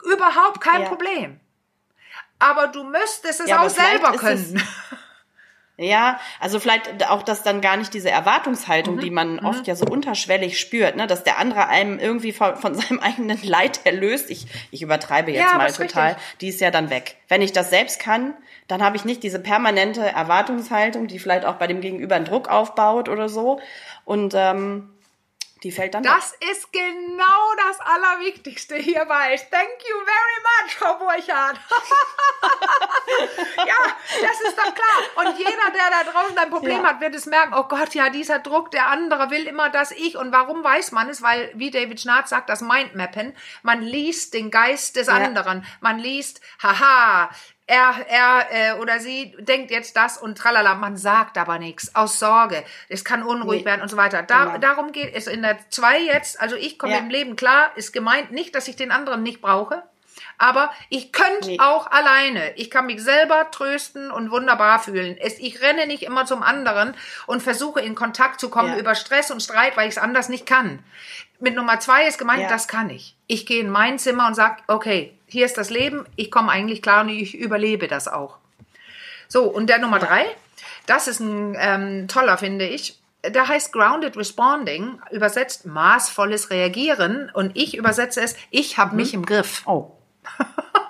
Überhaupt 0.02 0.60
kein 0.62 0.82
Ja. 0.82 0.88
Problem. 0.88 1.38
Aber 2.38 2.68
du 2.68 2.84
müsstest 2.84 3.40
es 3.40 3.48
Ja, 3.48 3.60
auch 3.60 3.68
selber 3.68 4.14
es- 4.14 4.20
können. 4.20 4.62
Ja, 5.82 6.20
also 6.40 6.60
vielleicht 6.60 7.08
auch, 7.08 7.22
dass 7.22 7.42
dann 7.42 7.62
gar 7.62 7.78
nicht 7.78 7.94
diese 7.94 8.10
Erwartungshaltung, 8.10 8.96
Mhm. 8.96 9.00
die 9.00 9.10
man 9.10 9.38
oft 9.38 9.66
ja 9.66 9.74
so 9.74 9.86
unterschwellig 9.86 10.60
spürt, 10.60 10.94
ne, 10.96 11.06
dass 11.06 11.24
der 11.24 11.38
andere 11.38 11.68
einem 11.68 11.98
irgendwie 11.98 12.32
von, 12.32 12.54
von 12.56 12.74
seinem 12.78 13.00
eigenen 13.00 13.38
Leid 13.42 13.80
erlöst. 13.84 14.30
Ich, 14.30 14.46
ich 14.70 14.82
übertreibe 14.82 15.30
jetzt 15.30 15.40
Ja, 15.52 15.56
mal 15.56 15.72
total. 15.72 16.08
richtig. 16.08 16.38
Die 16.42 16.48
ist 16.48 16.60
ja 16.60 16.70
dann 16.70 16.90
weg. 16.90 17.16
Wenn 17.28 17.40
ich 17.40 17.52
das 17.54 17.70
selbst 17.70 17.98
kann, 17.98 18.34
dann 18.68 18.82
habe 18.82 18.96
ich 18.96 19.06
nicht 19.06 19.22
diese 19.22 19.38
permanente 19.38 20.02
Erwartungshaltung, 20.02 21.06
die 21.06 21.18
vielleicht 21.18 21.46
auch 21.46 21.54
bei 21.54 21.66
dem 21.66 21.80
Gegenüber 21.80 22.14
einen 22.14 22.26
Druck 22.26 22.48
aufbaut 22.48 23.08
oder 23.08 23.30
so. 23.30 23.58
Und 24.04 24.34
ähm, 24.36 24.90
die 25.62 25.70
fällt 25.72 25.94
dann 25.94 26.04
weg. 26.04 26.12
Das 26.14 26.32
ist 26.50 26.72
genau 26.72 27.54
das 27.68 27.80
Allerwichtigste 27.80 28.76
hierbei. 28.76 29.36
Thank 29.50 29.78
you 29.88 29.96
very 30.04 30.38
much, 30.42 30.74
Frau 30.76 30.94
Burchardt. 30.98 31.58
ja, 33.56 33.74
das 34.22 34.40
ist 34.40 34.56
doch 34.56 34.74
klar. 34.74 35.26
Und 35.26 35.38
jeder, 35.38 35.70
der 35.74 35.90
da 35.90 36.10
draußen 36.10 36.38
ein 36.38 36.50
Problem 36.50 36.82
Ja. 36.82 36.88
hat, 36.88 37.00
wird 37.00 37.14
es 37.14 37.26
merken, 37.26 37.54
oh 37.54 37.64
Gott, 37.64 37.94
ja, 37.94 38.08
dieser 38.10 38.38
Druck, 38.38 38.70
der 38.70 38.88
andere 38.88 39.30
will 39.30 39.46
immer, 39.46 39.68
dass 39.70 39.90
ich. 39.90 40.16
Und 40.16 40.32
warum 40.32 40.64
weiß 40.64 40.92
man 40.92 41.08
es? 41.08 41.22
Weil, 41.22 41.50
wie 41.54 41.70
David 41.70 42.00
Schnarz 42.00 42.30
sagt, 42.30 42.48
das 42.48 42.60
Mindmappen, 42.60 43.36
man 43.62 43.82
liest 43.82 44.34
den 44.34 44.50
Geist 44.50 44.96
des 44.96 45.08
anderen. 45.08 45.64
Man 45.80 45.98
liest, 45.98 46.40
haha, 46.62 47.30
er, 47.70 47.94
er 48.08 48.46
äh, 48.76 48.78
oder 48.80 48.98
sie 49.00 49.34
denkt 49.38 49.70
jetzt 49.70 49.96
das 49.96 50.18
und 50.18 50.36
tralala. 50.36 50.74
Man 50.74 50.96
sagt 50.96 51.38
aber 51.38 51.58
nichts 51.58 51.94
aus 51.94 52.18
Sorge. 52.18 52.62
Es 52.88 53.04
kann 53.04 53.22
unruhig 53.22 53.60
Nee. 53.60 53.64
werden 53.66 53.82
und 53.82 53.88
so 53.88 53.96
weiter. 53.96 54.22
Da, 54.22 54.44
Genau. 54.46 54.58
Darum 54.58 54.92
geht 54.92 55.14
es 55.14 55.26
in 55.26 55.42
der 55.42 55.58
zwei 55.70 55.98
jetzt. 56.00 56.40
Also 56.40 56.56
ich 56.56 56.78
komme 56.78 56.94
Ja. 56.94 56.98
im 56.98 57.08
Leben 57.10 57.36
klar. 57.36 57.70
Ist 57.76 57.92
gemeint 57.92 58.32
nicht, 58.32 58.54
dass 58.54 58.68
ich 58.68 58.76
den 58.76 58.90
anderen 58.90 59.22
nicht 59.22 59.40
brauche. 59.40 59.82
Aber 60.36 60.70
ich 60.88 61.12
könnte 61.12 61.48
Nee. 61.48 61.60
auch 61.60 61.86
alleine. 61.90 62.54
Ich 62.56 62.70
kann 62.70 62.86
mich 62.86 63.02
selber 63.02 63.50
trösten 63.50 64.10
und 64.10 64.30
wunderbar 64.30 64.78
fühlen. 64.82 65.16
Es, 65.18 65.38
ich 65.38 65.60
renne 65.62 65.86
nicht 65.86 66.02
immer 66.02 66.24
zum 66.26 66.42
anderen 66.42 66.94
und 67.26 67.42
versuche 67.42 67.80
in 67.80 67.94
Kontakt 67.94 68.40
zu 68.40 68.50
kommen 68.50 68.70
Ja. 68.72 68.78
über 68.78 68.94
Stress 68.94 69.30
und 69.30 69.42
Streit, 69.42 69.76
weil 69.76 69.86
ich 69.88 69.96
es 69.96 70.02
anders 70.02 70.28
nicht 70.28 70.46
kann. 70.46 70.80
Mit 71.38 71.54
Nummer 71.54 71.78
zwei 71.80 72.06
ist 72.06 72.18
gemeint, 72.18 72.42
Ja. 72.42 72.48
das 72.48 72.68
kann 72.68 72.90
ich. 72.90 73.16
Ich 73.28 73.46
gehe 73.46 73.60
in 73.60 73.70
mein 73.70 73.98
Zimmer 73.98 74.26
und 74.26 74.34
sage, 74.34 74.56
okay, 74.66 75.16
hier 75.30 75.46
ist 75.46 75.56
das 75.56 75.70
Leben, 75.70 76.04
ich 76.16 76.30
komme 76.30 76.50
eigentlich 76.50 76.82
klar 76.82 77.02
und 77.02 77.08
ich 77.08 77.36
überlebe 77.36 77.88
das 77.88 78.08
auch. 78.08 78.38
So, 79.28 79.44
und 79.44 79.68
der 79.68 79.78
Nummer 79.78 79.98
drei, 79.98 80.26
das 80.86 81.06
ist 81.06 81.20
ein 81.20 81.56
ähm, 81.58 82.08
toller, 82.08 82.36
finde 82.36 82.66
ich. 82.66 82.98
Der 83.24 83.46
heißt 83.46 83.72
Grounded 83.72 84.16
Responding, 84.16 85.00
übersetzt 85.10 85.66
maßvolles 85.66 86.50
Reagieren. 86.50 87.30
Und 87.32 87.56
ich 87.56 87.76
übersetze 87.76 88.20
es, 88.20 88.34
ich 88.50 88.78
habe 88.78 88.96
mich 88.96 89.14
im 89.14 89.24
Griff. 89.24 89.62
Oh. 89.66 89.92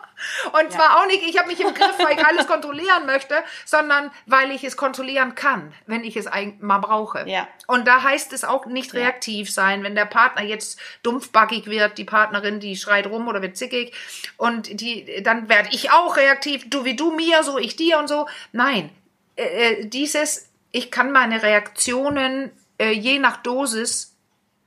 Und 0.52 0.72
zwar 0.72 0.98
auch 0.98 1.06
nicht, 1.06 1.22
ich 1.22 1.38
habe 1.38 1.48
mich 1.48 1.60
im 1.60 1.74
Griff, 1.74 1.98
weil 1.98 2.18
ich 2.18 2.24
alles 2.24 2.46
kontrollieren 2.46 3.06
möchte, 3.06 3.36
sondern 3.64 4.10
weil 4.26 4.50
ich 4.50 4.64
es 4.64 4.76
kontrollieren 4.76 5.34
kann, 5.34 5.72
wenn 5.86 6.04
ich 6.04 6.16
es 6.16 6.28
mal 6.60 6.78
brauche. 6.78 7.28
Ja. 7.28 7.48
Und 7.66 7.86
da 7.86 8.02
heißt 8.02 8.32
es 8.32 8.44
auch 8.44 8.66
nicht 8.66 8.94
reaktiv 8.94 9.50
sein, 9.50 9.82
wenn 9.82 9.94
der 9.94 10.04
Partner 10.04 10.42
jetzt 10.42 10.78
dumpfbackig 11.02 11.66
wird, 11.66 11.98
die 11.98 12.04
Partnerin, 12.04 12.60
die 12.60 12.76
schreit 12.76 13.06
rum 13.06 13.28
oder 13.28 13.42
wird 13.42 13.56
zickig 13.56 13.94
und 14.36 14.80
die, 14.80 15.22
dann 15.22 15.48
werde 15.48 15.70
ich 15.72 15.90
auch 15.90 16.16
reaktiv, 16.16 16.68
du 16.68 16.84
wie 16.84 16.96
du 16.96 17.12
mir, 17.12 17.42
so 17.42 17.58
ich 17.58 17.76
dir 17.76 17.98
und 17.98 18.08
so. 18.08 18.26
Nein, 18.52 18.90
äh, 19.36 19.42
äh, 19.72 19.86
dieses, 19.86 20.50
ich 20.72 20.90
kann 20.90 21.12
meine 21.12 21.42
Reaktionen 21.42 22.50
äh, 22.78 22.92
je 22.92 23.18
nach 23.18 23.38
Dosis 23.38 24.16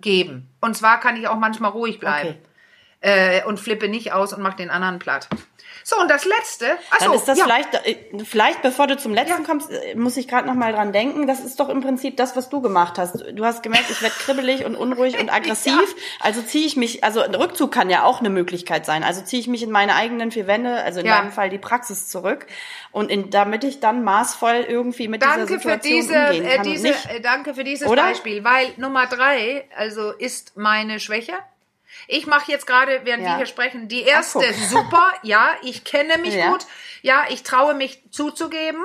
geben. 0.01 0.49
Und 0.61 0.75
zwar 0.75 0.99
kann 0.99 1.15
ich 1.15 1.27
auch 1.27 1.37
manchmal 1.37 1.71
ruhig 1.71 1.99
bleiben 1.99 2.29
Okay. 2.29 2.37
Äh, 3.03 3.43
und 3.43 3.59
flippe 3.59 3.89
nicht 3.89 4.13
aus 4.13 4.33
und 4.33 4.41
mache 4.41 4.55
den 4.57 4.69
anderen 4.69 4.97
platt. 4.97 5.27
So, 5.85 5.99
und 5.99 6.09
das 6.09 6.23
letzte, 6.23 6.77
achso, 6.91 7.07
Dann 7.07 7.13
ist 7.13 7.25
das 7.27 7.37
ja, 7.37 7.43
vielleicht, 7.43 7.73
äh, 7.73 7.97
vielleicht 8.23 8.61
bevor 8.61 8.87
du 8.87 8.95
zum 8.95 9.13
letzten 9.13 9.41
Ja. 9.41 9.45
kommst, 9.45 9.69
äh, 9.69 9.95
muss 9.95 10.15
ich 10.15 10.29
gerade 10.29 10.47
noch 10.47 10.53
mal 10.53 10.71
dran 10.71 10.93
denken. 10.93 11.27
Das 11.27 11.41
ist 11.41 11.59
doch 11.59 11.67
im 11.67 11.81
Prinzip 11.81 12.15
das, 12.15 12.37
was 12.37 12.47
du 12.47 12.61
gemacht 12.61 12.97
hast. 12.97 13.25
Du 13.33 13.43
hast 13.43 13.63
gemerkt, 13.63 13.89
ich 13.89 14.01
werde 14.01 14.15
kribbelig 14.17 14.63
und 14.63 14.77
unruhig 14.77 15.19
und 15.19 15.29
aggressiv. 15.33 15.95
Also 16.21 16.41
ziehe 16.41 16.65
ich 16.65 16.77
mich, 16.77 17.03
also 17.03 17.21
ein 17.21 17.35
Rückzug 17.35 17.73
kann 17.73 17.89
ja 17.89 18.03
auch 18.03 18.21
eine 18.21 18.29
Möglichkeit 18.29 18.85
sein. 18.85 19.03
Also 19.03 19.21
ziehe 19.23 19.41
ich 19.41 19.47
mich 19.49 19.61
in 19.61 19.71
meine 19.71 19.95
eigenen 19.95 20.31
vier 20.31 20.47
Wände, 20.47 20.81
also 20.83 21.01
in 21.01 21.05
Ja. 21.07 21.17
meinem 21.17 21.33
Fall 21.33 21.49
die 21.49 21.57
Praxis 21.57 22.07
zurück. 22.07 22.45
Und 22.93 23.11
in, 23.11 23.29
damit 23.29 23.65
ich 23.65 23.81
dann 23.81 24.05
maßvoll 24.05 24.65
irgendwie 24.69 25.09
mit 25.09 25.21
dieser 25.21 25.35
danke 25.35 25.59
für 25.59 25.69
Situation 25.81 25.95
diese, 25.99 26.13
umgehen 26.13 26.45
äh, 26.45 26.49
kann. 26.55 26.65
und 26.67 26.71
diese 26.71 26.87
nicht, 26.87 27.09
äh, 27.09 27.19
danke 27.19 27.53
für 27.55 27.65
dieses 27.65 27.87
Oder? 27.89 28.03
Beispiel, 28.03 28.45
weil 28.45 28.67
Nummer 28.77 29.07
drei, 29.07 29.65
also 29.75 30.11
ist 30.11 30.55
meine 30.55 31.01
Schwäche. 31.01 31.33
Ich 32.07 32.25
mache 32.27 32.51
jetzt 32.51 32.67
gerade, 32.67 33.01
während 33.03 33.23
Ja. 33.23 33.29
wir 33.31 33.37
hier 33.37 33.45
sprechen, 33.45 33.87
die 33.87 34.01
erste 34.03 34.39
guck. 34.39 34.53
super. 34.69 35.13
Ja, 35.23 35.49
ich 35.63 35.83
kenne 35.83 36.17
mich 36.17 36.35
Ja. 36.35 36.49
gut. 36.51 36.65
Ja, 37.01 37.25
ich 37.29 37.43
traue 37.43 37.73
mich 37.73 38.01
zuzugeben. 38.11 38.83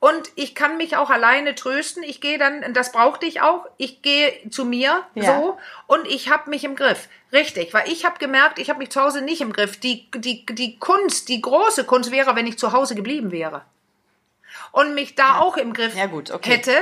Und 0.00 0.30
ich 0.36 0.54
kann 0.54 0.76
mich 0.76 0.96
auch 0.96 1.10
alleine 1.10 1.56
trösten. 1.56 2.04
Ich 2.04 2.20
gehe 2.20 2.38
dann, 2.38 2.72
das 2.72 2.92
brauchte 2.92 3.26
ich 3.26 3.40
auch, 3.40 3.66
ich 3.78 4.00
gehe 4.00 4.32
zu 4.48 4.64
mir 4.64 5.02
Ja. 5.14 5.40
so 5.40 5.58
und 5.88 6.06
ich 6.06 6.30
habe 6.30 6.50
mich 6.50 6.62
im 6.62 6.76
Griff. 6.76 7.08
Richtig, 7.32 7.74
weil 7.74 7.88
ich 7.90 8.04
habe 8.04 8.16
gemerkt, 8.20 8.60
ich 8.60 8.70
habe 8.70 8.78
mich 8.78 8.90
zu 8.90 9.00
Hause 9.00 9.22
nicht 9.22 9.40
im 9.40 9.52
Griff. 9.52 9.76
Die, 9.80 10.08
die, 10.14 10.46
die 10.46 10.78
Kunst, 10.78 11.28
die 11.28 11.40
große 11.40 11.82
Kunst 11.82 12.12
wäre, 12.12 12.36
wenn 12.36 12.46
ich 12.46 12.58
zu 12.58 12.70
Hause 12.72 12.94
geblieben 12.94 13.32
wäre. 13.32 13.62
Und 14.70 14.94
mich 14.94 15.14
da 15.16 15.38
auch 15.40 15.56
im 15.56 15.72
Griff 15.72 15.96
Ja, 15.96 16.06
gut, 16.06 16.30
okay. 16.30 16.50
hätte. 16.52 16.72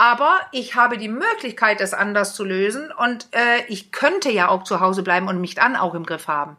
Aber 0.00 0.40
ich 0.50 0.76
habe 0.76 0.96
die 0.96 1.08
Möglichkeit, 1.08 1.78
das 1.78 1.92
anders 1.92 2.34
zu 2.34 2.42
lösen. 2.42 2.90
Und 2.90 3.26
äh, 3.32 3.66
ich 3.68 3.92
könnte 3.92 4.30
ja 4.30 4.48
auch 4.48 4.62
zu 4.64 4.80
Hause 4.80 5.02
bleiben 5.02 5.28
und 5.28 5.42
mich 5.42 5.54
dann 5.54 5.76
auch 5.76 5.94
im 5.94 6.06
Griff 6.06 6.26
haben. 6.26 6.56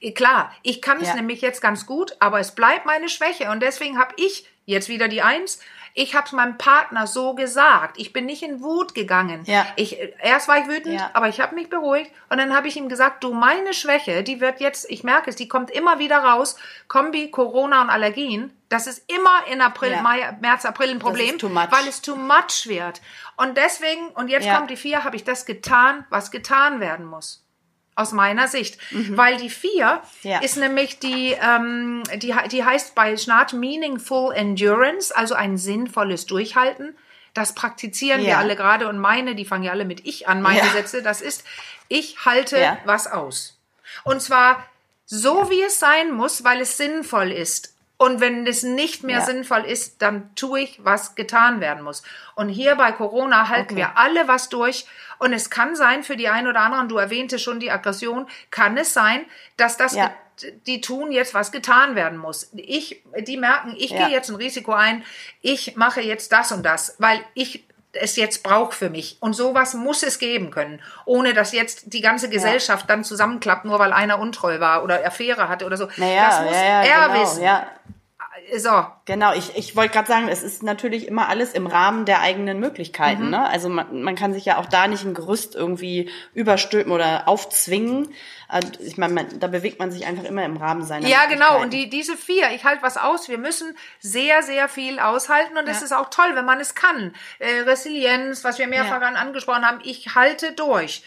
Eh, 0.00 0.12
Klar, 0.12 0.52
ich 0.62 0.80
kann 0.80 1.00
es 1.00 1.08
Ja. 1.08 1.16
nämlich 1.16 1.40
jetzt 1.40 1.60
ganz 1.60 1.86
gut, 1.86 2.14
aber 2.20 2.38
es 2.38 2.54
bleibt 2.54 2.86
meine 2.86 3.08
Schwäche. 3.08 3.50
Und 3.50 3.64
deswegen 3.64 3.98
habe 3.98 4.14
ich 4.16 4.48
jetzt 4.64 4.88
wieder 4.88 5.08
die 5.08 5.22
Eins. 5.22 5.58
Ich 5.96 6.16
habe 6.16 6.26
es 6.26 6.32
meinem 6.32 6.58
Partner 6.58 7.06
so 7.06 7.34
gesagt. 7.34 7.98
Ich 7.98 8.12
bin 8.12 8.26
nicht 8.26 8.42
in 8.42 8.60
Wut 8.60 8.96
gegangen. 8.96 9.44
Ja. 9.46 9.64
Ich, 9.76 9.96
erst 10.20 10.48
war 10.48 10.58
ich 10.58 10.66
wütend, 10.66 10.98
Ja. 10.98 11.10
aber 11.14 11.28
ich 11.28 11.40
habe 11.40 11.54
mich 11.54 11.70
beruhigt 11.70 12.10
und 12.30 12.38
dann 12.38 12.54
habe 12.54 12.66
ich 12.66 12.76
ihm 12.76 12.88
gesagt, 12.88 13.22
du, 13.22 13.32
meine 13.32 13.72
Schwäche, 13.72 14.24
die 14.24 14.40
wird 14.40 14.58
jetzt, 14.60 14.90
ich 14.90 15.04
merke 15.04 15.30
es, 15.30 15.36
die 15.36 15.46
kommt 15.46 15.70
immer 15.70 16.00
wieder 16.00 16.18
raus. 16.18 16.56
Kombi, 16.88 17.30
Corona 17.30 17.80
und 17.80 17.90
Allergien. 17.90 18.52
Das 18.68 18.88
ist 18.88 19.08
immer 19.08 19.46
in 19.52 19.60
April, 19.60 19.92
Ja. 19.92 20.02
Mai, 20.02 20.36
März, 20.40 20.64
April 20.64 20.90
ein 20.90 20.98
Problem, 20.98 21.40
weil 21.40 21.86
es 21.88 22.02
too 22.02 22.16
much 22.16 22.66
wird. 22.66 23.00
Und 23.36 23.56
deswegen, 23.56 24.08
und 24.08 24.26
jetzt 24.28 24.48
kommt 24.52 24.70
die 24.70 24.76
vier, 24.76 25.04
habe 25.04 25.14
ich 25.14 25.22
das 25.22 25.46
getan, 25.46 26.04
was 26.10 26.32
getan 26.32 26.80
werden 26.80 27.06
muss. 27.06 27.43
Aus 27.96 28.10
meiner 28.12 28.48
Sicht. 28.48 28.78
Weil 28.90 29.36
die 29.36 29.50
vier 29.50 30.02
Mhm. 30.24 30.30
Ja. 30.30 30.38
ist 30.40 30.56
nämlich 30.56 30.98
die, 30.98 31.32
ähm, 31.40 32.02
die, 32.16 32.34
die 32.50 32.64
heißt 32.64 32.94
bei 32.96 33.16
Schnarch 33.16 33.52
Meaningful 33.52 34.34
Endurance, 34.34 35.14
also 35.16 35.34
ein 35.34 35.56
sinnvolles 35.58 36.26
Durchhalten. 36.26 36.96
Das 37.34 37.54
praktizieren 37.54 38.20
wir 38.22 38.30
Ja. 38.30 38.38
alle 38.38 38.56
gerade 38.56 38.88
und 38.88 38.98
meine, 38.98 39.34
die 39.34 39.44
fangen 39.44 39.64
ja 39.64 39.72
alle 39.72 39.84
mit 39.84 40.06
ich 40.06 40.26
an, 40.28 40.42
meine 40.42 40.58
Ja. 40.58 40.66
Sätze. 40.72 41.02
Das 41.02 41.20
ist, 41.20 41.44
ich 41.88 42.24
halte 42.24 42.78
was 42.84 43.06
aus. 43.06 43.58
Und 44.04 44.20
zwar 44.22 44.64
so, 45.06 45.50
wie 45.50 45.62
es 45.62 45.78
sein 45.78 46.10
muss, 46.12 46.42
weil 46.44 46.60
es 46.62 46.76
sinnvoll 46.76 47.30
ist. 47.30 47.73
Und 47.96 48.20
wenn 48.20 48.46
es 48.46 48.62
nicht 48.64 49.04
mehr 49.04 49.18
Ja. 49.20 49.24
sinnvoll 49.24 49.60
ist, 49.64 50.02
dann 50.02 50.34
tue 50.34 50.60
ich, 50.60 50.84
was 50.84 51.14
getan 51.14 51.60
werden 51.60 51.82
muss. 51.84 52.02
Und 52.34 52.48
hier 52.48 52.74
bei 52.74 52.90
Corona 52.92 53.48
halten 53.48 53.74
Okay. 53.74 53.76
wir 53.76 53.98
alle 53.98 54.26
was 54.26 54.48
durch. 54.48 54.84
Und 55.18 55.32
es 55.32 55.48
kann 55.48 55.76
sein, 55.76 56.02
für 56.02 56.16
die 56.16 56.28
einen 56.28 56.48
oder 56.48 56.60
anderen, 56.60 56.88
du 56.88 56.98
erwähnte 56.98 57.38
schon 57.38 57.60
die 57.60 57.70
Aggression, 57.70 58.26
kann 58.50 58.76
es 58.76 58.92
sein, 58.92 59.24
dass 59.56 59.76
das, 59.76 59.94
Ja. 59.94 60.10
die 60.66 60.80
tun 60.80 61.12
jetzt, 61.12 61.34
was 61.34 61.52
getan 61.52 61.94
werden 61.94 62.18
muss. 62.18 62.50
Ich, 62.56 63.02
die 63.20 63.36
merken, 63.36 63.74
ich 63.78 63.90
Ja. 63.90 64.06
gehe 64.08 64.16
jetzt 64.16 64.28
ein 64.28 64.36
Risiko 64.36 64.72
ein, 64.72 65.04
ich 65.40 65.76
mache 65.76 66.00
jetzt 66.00 66.32
das 66.32 66.50
und 66.50 66.64
das, 66.64 66.96
weil 66.98 67.24
ich 67.34 67.64
es 68.00 68.16
jetzt 68.16 68.42
brauche 68.42 68.74
für 68.74 68.90
mich. 68.90 69.16
Und 69.20 69.34
sowas 69.34 69.74
muss 69.74 70.02
es 70.02 70.18
geben 70.18 70.50
können, 70.50 70.80
ohne 71.04 71.34
dass 71.34 71.52
jetzt 71.52 71.92
die 71.92 72.00
ganze 72.00 72.28
Gesellschaft 72.28 72.88
dann 72.88 73.04
zusammenklappt, 73.04 73.64
nur 73.64 73.78
weil 73.78 73.92
einer 73.92 74.18
untreu 74.18 74.60
war 74.60 74.82
oder 74.84 75.04
Affäre 75.04 75.48
hatte 75.48 75.66
oder 75.66 75.76
so. 75.76 75.88
Naja, 75.96 76.28
das 76.28 76.42
muss 76.42 76.54
ja, 76.54 76.64
ja, 76.64 76.82
er 76.82 77.08
genau, 77.08 77.22
wissen. 77.22 77.42
So, 78.56 78.86
Genau, 79.06 79.32
ich, 79.34 79.56
ich 79.56 79.74
wollte 79.76 79.92
gerade 79.94 80.08
sagen, 80.08 80.28
es 80.28 80.42
ist 80.42 80.62
natürlich 80.62 81.08
immer 81.08 81.28
alles 81.28 81.52
im 81.52 81.66
Rahmen 81.66 82.04
der 82.04 82.20
eigenen 82.20 82.60
Möglichkeiten. 82.60 83.30
Ne? 83.30 83.46
Also 83.48 83.68
man, 83.68 84.02
man 84.02 84.16
kann 84.16 84.32
sich 84.32 84.44
ja 84.44 84.58
auch 84.58 84.66
da 84.66 84.86
nicht 84.86 85.04
ein 85.04 85.14
Gerüst 85.14 85.54
irgendwie 85.54 86.10
überstülpen 86.34 86.92
oder 86.92 87.26
aufzwingen. 87.28 88.14
Also 88.48 88.68
ich 88.80 88.96
meine, 88.98 89.24
da 89.24 89.46
bewegt 89.46 89.78
man 89.78 89.90
sich 89.90 90.06
einfach 90.06 90.24
immer 90.24 90.44
im 90.44 90.56
Rahmen 90.56 90.84
seiner 90.84 91.06
Ja, 91.08 91.26
genau. 91.26 91.60
Und 91.60 91.72
die, 91.72 91.88
diese 91.90 92.16
vier, 92.16 92.50
ich 92.52 92.64
halte 92.64 92.82
was 92.82 92.96
aus. 92.96 93.28
Wir 93.28 93.38
müssen 93.38 93.76
sehr, 94.00 94.42
sehr 94.42 94.68
viel 94.68 94.98
aushalten. 94.98 95.56
Und 95.56 95.68
es 95.68 95.80
Ja. 95.80 95.84
ist 95.86 95.92
auch 95.92 96.10
toll, 96.10 96.30
wenn 96.34 96.44
man 96.44 96.60
es 96.60 96.74
kann. 96.74 97.14
Äh, 97.38 97.60
Resilienz, 97.60 98.44
was 98.44 98.58
wir 98.58 98.66
mehrfach 98.66 99.00
Ja. 99.00 99.08
an 99.08 99.16
angesprochen 99.16 99.66
haben. 99.66 99.80
Ich 99.84 100.14
halte 100.14 100.52
durch. 100.52 101.02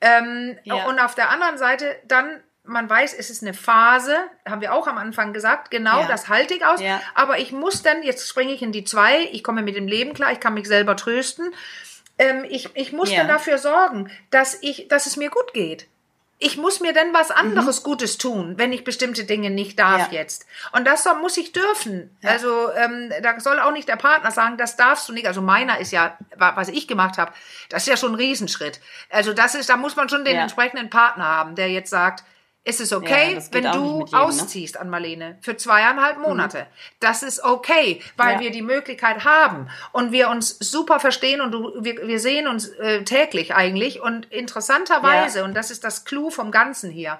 Ähm, 0.00 0.58
Ja. 0.64 0.86
Und 0.86 0.98
auf 1.00 1.14
der 1.14 1.30
anderen 1.30 1.58
Seite 1.58 1.96
dann, 2.06 2.40
man 2.68 2.88
weiß, 2.88 3.14
es 3.14 3.30
ist 3.30 3.42
eine 3.42 3.54
Phase, 3.54 4.16
haben 4.48 4.60
wir 4.60 4.72
auch 4.74 4.86
am 4.86 4.98
Anfang 4.98 5.32
gesagt, 5.32 5.70
genau, 5.70 6.00
Ja. 6.02 6.06
das 6.08 6.28
halte 6.28 6.54
ich 6.54 6.64
aus. 6.64 6.80
Ja. 6.80 7.00
Aber 7.14 7.38
ich 7.38 7.52
muss 7.52 7.82
dann, 7.82 8.02
jetzt 8.02 8.28
springe 8.28 8.52
ich 8.52 8.62
in 8.62 8.72
die 8.72 8.84
zwei, 8.84 9.22
ich 9.32 9.42
komme 9.42 9.62
mit 9.62 9.74
dem 9.76 9.88
Leben 9.88 10.14
klar, 10.14 10.32
ich 10.32 10.40
kann 10.40 10.54
mich 10.54 10.68
selber 10.68 10.94
trösten. 10.96 11.52
Ähm, 12.18 12.44
ich, 12.48 12.70
ich 12.74 12.92
muss 12.92 13.10
Ja. 13.10 13.18
dann 13.18 13.28
dafür 13.28 13.58
sorgen, 13.58 14.10
dass 14.30 14.58
ich, 14.62 14.88
dass 14.88 15.06
es 15.06 15.16
mir 15.16 15.30
gut 15.30 15.52
geht. 15.54 15.86
Ich 16.40 16.56
muss 16.56 16.78
mir 16.78 16.92
denn 16.92 17.12
was 17.12 17.32
anderes 17.32 17.82
Gutes 17.82 18.16
tun, 18.16 18.54
wenn 18.58 18.72
ich 18.72 18.84
bestimmte 18.84 19.24
Dinge 19.24 19.50
nicht 19.50 19.76
darf 19.76 20.06
Mhm. 20.08 20.14
Jetzt. 20.14 20.46
Und 20.70 20.86
das 20.86 21.02
soll, 21.02 21.16
muss 21.18 21.36
ich 21.36 21.50
dürfen. 21.50 22.16
Also 22.22 22.70
ähm, 22.76 23.12
da 23.22 23.40
soll 23.40 23.58
auch 23.58 23.72
nicht 23.72 23.88
der 23.88 23.96
Partner 23.96 24.30
sagen, 24.30 24.56
das 24.56 24.76
darfst 24.76 25.08
du 25.08 25.12
nicht. 25.12 25.26
Also 25.26 25.42
meiner 25.42 25.80
ist 25.80 25.90
ja, 25.90 26.16
wa- 26.36 26.52
was 26.54 26.68
ich 26.68 26.86
gemacht 26.86 27.18
habe, 27.18 27.32
das 27.70 27.82
ist 27.82 27.88
ja 27.88 27.96
schon 27.96 28.12
ein 28.12 28.14
Riesenschritt. 28.14 28.78
Also 29.10 29.32
das 29.32 29.56
ist, 29.56 29.68
da 29.68 29.76
muss 29.76 29.96
man 29.96 30.08
schon 30.08 30.24
den 30.24 30.36
entsprechenden 30.36 30.90
Partner 30.90 31.24
haben, 31.24 31.56
der 31.56 31.70
jetzt 31.70 31.90
sagt, 31.90 32.22
ist 32.68 32.80
es 32.80 32.92
okay, 32.92 33.34
Ja, 33.36 33.42
wenn 33.52 33.64
du 33.72 33.98
jedem, 34.04 34.12
ne? 34.12 34.20
ausziehst 34.24 34.76
an 34.76 34.90
Marlene 34.90 35.38
für 35.40 35.56
zweieinhalb 35.56 36.18
Monate. 36.18 36.66
Das 37.00 37.22
ist 37.22 37.42
okay, 37.42 38.02
weil 38.16 38.34
Ja. 38.34 38.40
wir 38.40 38.50
die 38.50 38.62
Möglichkeit 38.62 39.24
haben 39.24 39.68
und 39.92 40.12
wir 40.12 40.28
uns 40.28 40.56
super 40.60 41.00
verstehen 41.00 41.40
und 41.40 41.52
du, 41.52 41.72
wir, 41.80 42.06
wir 42.06 42.20
sehen 42.20 42.46
uns 42.46 42.68
äh, 42.68 43.04
täglich 43.04 43.54
eigentlich 43.54 44.00
und 44.02 44.26
interessanterweise, 44.32 45.38
Ja. 45.40 45.44
und 45.44 45.54
das 45.54 45.70
ist 45.70 45.82
das 45.84 46.04
Clou 46.04 46.30
vom 46.30 46.50
Ganzen 46.50 46.90
hier, 46.90 47.18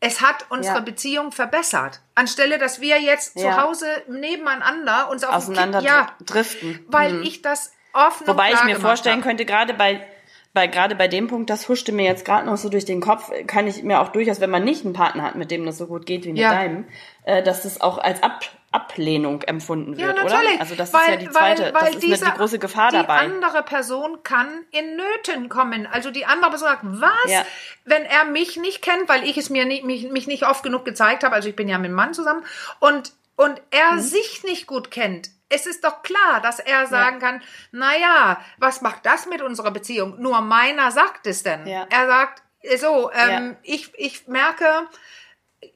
es 0.00 0.20
hat 0.20 0.46
unsere 0.50 0.76
Ja. 0.76 0.80
Beziehung 0.82 1.32
verbessert. 1.32 2.00
Anstelle, 2.14 2.58
dass 2.58 2.80
wir 2.80 3.00
jetzt 3.00 3.38
zu 3.38 3.46
Ja. 3.46 3.62
Hause 3.62 3.86
nebeneinander 4.06 5.08
uns 5.10 5.24
auf 5.24 5.30
den 5.30 5.36
auseinander 5.54 5.78
Kick, 5.80 5.88
ja, 5.88 6.06
driften. 6.24 6.84
weil 6.88 7.22
ich 7.22 7.42
das 7.42 7.72
offen 7.92 8.26
Wobei 8.26 8.52
ich 8.52 8.62
mir 8.64 8.78
vorstellen 8.78 9.18
hab. 9.18 9.24
könnte, 9.24 9.44
gerade 9.44 9.72
bei, 9.74 10.06
bei, 10.54 10.66
gerade 10.68 10.94
bei 10.94 11.08
dem 11.08 11.26
Punkt, 11.26 11.50
das 11.50 11.68
huschte 11.68 11.92
mir 11.92 12.04
jetzt 12.04 12.24
gerade 12.24 12.46
noch 12.46 12.56
so 12.56 12.68
durch 12.68 12.84
den 12.84 13.00
Kopf, 13.00 13.30
kann 13.46 13.66
ich 13.66 13.82
mir 13.82 14.00
auch 14.00 14.08
durchaus, 14.08 14.40
wenn 14.40 14.50
man 14.50 14.64
nicht 14.64 14.84
einen 14.84 14.94
Partner 14.94 15.24
hat, 15.24 15.34
mit 15.34 15.50
dem 15.50 15.66
das 15.66 15.76
so 15.78 15.86
gut 15.88 16.06
geht 16.06 16.24
wie 16.24 16.30
mit 16.32 16.38
Ja. 16.40 16.50
deinem, 16.50 16.84
äh, 17.24 17.42
dass 17.42 17.62
das 17.64 17.80
auch 17.80 17.98
als 17.98 18.22
Ab 18.22 18.40
Ablehnung 18.70 19.42
empfunden 19.42 19.92
Ja, 19.94 20.06
wird, 20.08 20.16
natürlich. 20.24 20.50
oder? 20.54 20.60
Also 20.60 20.74
das 20.74 20.92
weil, 20.92 21.00
ist 21.02 21.08
ja 21.08 21.16
die 21.16 21.30
zweite, 21.30 21.62
weil, 21.62 21.74
weil 21.74 21.80
das 21.80 21.88
ist 21.90 22.02
eine, 22.04 22.12
diese, 22.14 22.24
die 22.24 22.30
große 22.32 22.58
Gefahr 22.58 22.90
dabei. 22.90 23.24
Die 23.24 23.32
andere 23.32 23.62
Person 23.62 24.18
kann 24.24 24.48
in 24.72 24.96
Nöten 24.96 25.48
kommen. 25.48 25.86
Also 25.86 26.10
die 26.10 26.24
andere 26.26 26.50
Person 26.50 26.68
sagt, 26.68 26.82
was? 26.84 27.30
Ja. 27.30 27.46
Wenn 27.84 28.04
er 28.04 28.24
mich 28.24 28.56
nicht 28.56 28.82
kennt, 28.82 29.08
weil 29.08 29.22
ich 29.28 29.36
es 29.38 29.48
mir 29.48 29.64
nicht, 29.64 29.84
mich, 29.84 30.10
mich 30.10 30.26
nicht 30.26 30.44
oft 30.44 30.64
genug 30.64 30.84
gezeigt 30.84 31.22
habe, 31.22 31.36
also 31.36 31.48
ich 31.48 31.54
bin 31.54 31.68
ja 31.68 31.78
mit 31.78 31.86
einem 31.86 31.94
Mann 31.94 32.14
zusammen, 32.14 32.44
und, 32.80 33.12
und 33.36 33.60
er 33.70 33.92
Mhm. 33.94 34.00
sich 34.00 34.42
nicht 34.42 34.66
gut 34.66 34.90
kennt. 34.90 35.30
Es 35.48 35.66
ist 35.66 35.84
doch 35.84 36.02
klar, 36.02 36.40
dass 36.42 36.58
er 36.58 36.86
sagen 36.86 37.18
kann, 37.20 37.42
na 37.70 37.96
ja, 37.96 38.40
was 38.58 38.80
macht 38.80 39.04
das 39.06 39.26
mit 39.26 39.42
unserer 39.42 39.70
Beziehung? 39.70 40.20
Nur 40.20 40.40
meiner 40.40 40.90
sagt 40.90 41.26
es 41.26 41.42
denn. 41.42 41.66
Ja. 41.66 41.86
Er 41.90 42.06
sagt, 42.06 42.42
so, 42.78 43.10
ähm, 43.12 43.50
Ja. 43.52 43.56
ich, 43.62 43.92
ich 43.98 44.26
merke, 44.26 44.88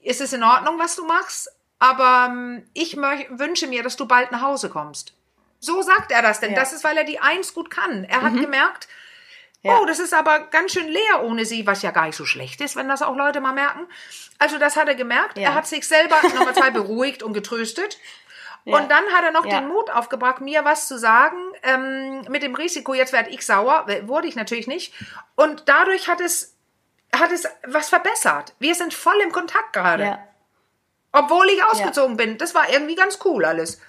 es 0.05 0.21
ist 0.21 0.33
in 0.33 0.43
Ordnung, 0.43 0.79
was 0.79 0.97
du 0.97 1.05
machst, 1.05 1.51
aber 1.79 2.29
ähm, 2.31 2.69
ich 2.75 2.97
wünsche 2.97 3.67
mir, 3.67 3.83
dass 3.83 3.97
du 3.97 4.07
bald 4.07 4.33
nach 4.33 4.43
Hause 4.43 4.69
kommst. 4.71 5.15
So 5.61 5.83
sagt 5.83 6.13
er 6.13 6.23
das 6.23 6.41
denn. 6.41 6.51
Ja. 6.51 6.57
Mhm. 6.57 6.61
Das 6.61 6.73
ist, 6.73 6.85
weil 6.85 6.97
er 6.97 7.05
die 7.05 7.21
Eins 7.21 7.53
gut 7.55 7.71
kann. 7.71 8.05
Er 8.05 8.23
hat 8.23 8.35
gemerkt, 8.35 8.89
Ja. 9.63 9.79
oh, 9.79 9.85
das 9.87 9.99
ist 9.99 10.15
aber 10.15 10.41
ganz 10.47 10.73
schön 10.73 10.89
leer 10.89 11.23
ohne 11.23 11.45
sie, 11.45 11.67
was 11.67 11.83
ja 11.83 11.91
gar 11.91 12.07
nicht 12.07 12.17
so 12.17 12.25
schlecht 12.25 12.61
ist, 12.61 12.75
wenn 12.77 12.89
das 12.89 13.03
auch 13.03 13.17
Leute 13.17 13.41
mal 13.41 13.53
merken. 13.53 13.87
Also 14.39 14.59
das 14.59 14.77
hat 14.77 14.89
er 14.89 14.95
gemerkt. 14.95 15.37
Ja. 15.37 15.51
Er 15.51 15.55
hat 15.55 15.67
sich 15.67 15.87
selber 15.87 16.17
Nummer 16.35 16.55
zwei 16.55 16.71
beruhigt 16.73 17.23
und 17.23 17.33
getröstet. 17.33 17.99
Und 18.65 18.91
dann 18.91 19.05
hat 19.13 19.25
er 19.25 19.31
noch 19.31 19.47
Ja. 19.47 19.61
den 19.61 19.69
Mut 19.69 19.91
aufgebracht, 19.91 20.41
mir 20.41 20.65
was 20.65 20.89
zu 20.89 20.99
sagen, 20.99 21.37
ähm, 21.63 22.23
mit 22.29 22.43
dem 22.43 22.55
Risiko, 22.55 22.93
jetzt 22.95 23.13
werde 23.13 23.31
ich 23.31 23.47
sauer, 23.47 23.87
wurde 24.03 24.29
ich 24.29 24.37
natürlich 24.37 24.67
nicht. 24.67 24.93
Und 25.37 25.69
dadurch 25.69 26.09
hat 26.09 26.21
es, 26.21 26.55
hat 27.15 27.33
es 27.33 27.49
was 27.67 27.89
verbessert. 27.89 28.55
Wir 28.59 28.75
sind 28.75 28.93
voll 28.93 29.19
im 29.23 29.33
Kontakt 29.33 29.73
gerade. 29.73 30.05
ja. 30.05 30.19
Obwohl 31.11 31.49
ich 31.49 31.65
ausgezogen 31.65 32.19
bin. 32.19 32.37
Das 32.37 32.55
war 32.55 32.69
irgendwie 32.69 32.95
ganz 32.95 33.19
cool 33.25 33.47
alles. 33.47 33.81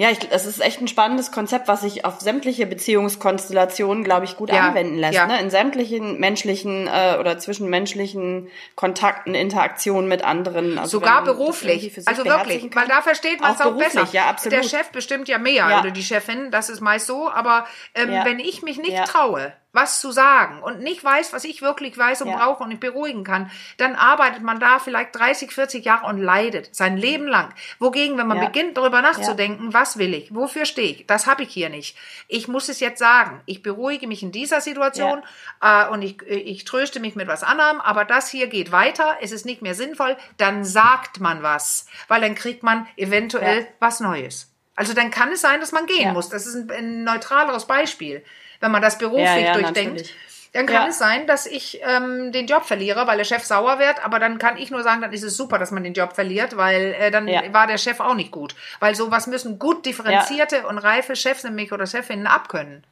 Ja, 0.00 0.08
ich, 0.10 0.18
das 0.18 0.46
ist 0.46 0.62
echt 0.62 0.80
ein 0.80 0.88
spannendes 0.88 1.30
Konzept, 1.30 1.68
was 1.68 1.82
sich 1.82 2.06
auf 2.06 2.20
sämtliche 2.22 2.64
Beziehungskonstellationen, 2.64 4.02
glaube 4.02 4.24
ich, 4.24 4.36
gut 4.38 4.48
Ja, 4.50 4.68
anwenden 4.68 4.96
lässt. 4.96 5.12
ja. 5.12 5.26
Ne? 5.26 5.38
In 5.40 5.50
sämtlichen 5.50 6.18
menschlichen 6.18 6.86
äh, 6.86 7.18
oder 7.20 7.38
zwischenmenschlichen 7.38 8.48
Kontakten, 8.76 9.34
Interaktionen 9.34 10.08
mit 10.08 10.24
anderen. 10.24 10.78
Also 10.78 10.98
Sogar 11.00 11.22
beruflich. 11.22 11.92
Also 12.06 12.24
wirklich, 12.24 12.62
kann. 12.70 12.82
weil 12.82 12.88
da 12.88 13.02
versteht 13.02 13.42
man 13.42 13.52
es 13.54 13.60
Auch 13.60 13.66
auch, 13.66 13.76
besser. 13.76 14.08
ja, 14.12 14.24
absolut. 14.30 14.56
Der 14.56 14.62
Chef 14.62 14.88
bestimmt 14.90 15.28
ja 15.28 15.36
mehr 15.36 15.68
Ja. 15.68 15.80
oder 15.80 15.90
die 15.90 16.02
Chefin, 16.02 16.50
das 16.50 16.70
ist 16.70 16.80
meist 16.80 17.06
so. 17.06 17.30
Aber 17.30 17.66
ähm, 17.94 18.08
wenn 18.24 18.38
ich 18.38 18.62
mich 18.62 18.78
nicht 18.78 19.04
traue, 19.04 19.52
was 19.72 20.00
zu 20.00 20.10
sagen 20.10 20.62
und 20.62 20.80
nicht 20.80 21.04
weiß, 21.04 21.32
was 21.32 21.44
ich 21.44 21.62
wirklich 21.62 21.96
weiß 21.96 22.22
und 22.22 22.28
Ja. 22.28 22.36
brauche 22.38 22.64
und 22.64 22.72
ich 22.72 22.80
beruhigen 22.80 23.22
kann, 23.22 23.50
dann 23.76 23.94
arbeitet 23.94 24.42
man 24.42 24.58
da 24.58 24.80
vielleicht 24.80 25.14
30, 25.14 25.52
40 25.52 25.84
Jahre 25.84 26.06
und 26.06 26.18
leidet 26.18 26.74
sein 26.74 26.96
Leben 26.96 27.28
lang. 27.28 27.54
Wogegen, 27.78 28.18
wenn 28.18 28.26
man 28.26 28.38
Ja. 28.38 28.46
beginnt, 28.46 28.76
darüber 28.76 29.00
nachzudenken, 29.00 29.72
was 29.72 29.96
will 29.98 30.12
ich, 30.14 30.34
wofür 30.34 30.64
stehe 30.66 30.90
ich, 30.90 31.06
das 31.06 31.26
habe 31.28 31.44
ich 31.44 31.50
hier 31.52 31.68
nicht. 31.68 31.96
Ich 32.26 32.48
muss 32.48 32.68
es 32.68 32.80
jetzt 32.80 32.98
sagen. 32.98 33.40
Ich 33.46 33.62
beruhige 33.62 34.08
mich 34.08 34.22
in 34.24 34.32
dieser 34.32 34.60
Situation 34.60 35.22
äh, 35.62 35.86
und 35.88 36.02
ich, 36.02 36.20
ich 36.22 36.64
tröste 36.64 36.98
mich 36.98 37.14
mit 37.14 37.28
was 37.28 37.42
anderem, 37.44 37.80
aber 37.80 38.04
das 38.04 38.28
hier 38.28 38.48
geht 38.48 38.72
weiter, 38.72 39.18
es 39.20 39.30
ist 39.30 39.46
nicht 39.46 39.62
mehr 39.62 39.74
sinnvoll, 39.76 40.16
dann 40.36 40.64
sagt 40.64 41.20
man 41.20 41.42
was, 41.44 41.86
weil 42.08 42.20
dann 42.20 42.34
kriegt 42.34 42.62
man 42.64 42.88
eventuell 42.96 43.60
Ja. 43.60 43.66
was 43.78 44.00
Neues. 44.00 44.48
Also 44.74 44.94
dann 44.94 45.10
kann 45.10 45.30
es 45.30 45.42
sein, 45.42 45.60
dass 45.60 45.72
man 45.72 45.86
gehen 45.86 46.06
Ja. 46.08 46.12
muss. 46.12 46.28
Das 46.28 46.46
ist 46.46 46.54
ein, 46.56 46.70
ein 46.70 47.04
neutraleres 47.04 47.66
Beispiel. 47.66 48.24
Wenn 48.60 48.70
man 48.70 48.82
das 48.82 48.98
beruflich 48.98 49.26
Ja, 49.26 49.36
ja, 49.38 49.52
durchdenkt, 49.54 49.92
natürlich. 49.92 50.14
dann 50.52 50.66
kann 50.66 50.82
Ja. 50.82 50.88
es 50.88 50.98
sein, 50.98 51.26
dass 51.26 51.46
ich 51.46 51.80
ähm, 51.82 52.30
den 52.32 52.46
Job 52.46 52.64
verliere, 52.64 53.06
weil 53.06 53.16
der 53.16 53.24
Chef 53.24 53.44
sauer 53.44 53.78
wird. 53.78 54.04
Aber 54.04 54.18
dann 54.18 54.38
kann 54.38 54.56
ich 54.58 54.70
nur 54.70 54.82
sagen, 54.82 55.00
dann 55.00 55.12
ist 55.12 55.22
es 55.22 55.36
super, 55.36 55.58
dass 55.58 55.70
man 55.70 55.82
den 55.84 55.94
Job 55.94 56.12
verliert, 56.14 56.56
weil 56.56 56.94
äh, 56.98 57.10
dann 57.10 57.26
war 57.52 57.66
der 57.66 57.78
Chef 57.78 58.00
auch 58.00 58.14
nicht 58.14 58.30
gut. 58.30 58.54
Weil 58.80 58.94
sowas 58.94 59.26
müssen 59.26 59.58
gut 59.58 59.86
differenzierte 59.86 60.66
und 60.66 60.78
reife 60.78 61.16
Chefs 61.16 61.44
nämlich 61.44 61.72
oder 61.72 61.86
Chefinnen 61.86 62.26
abkönnen. 62.26 62.84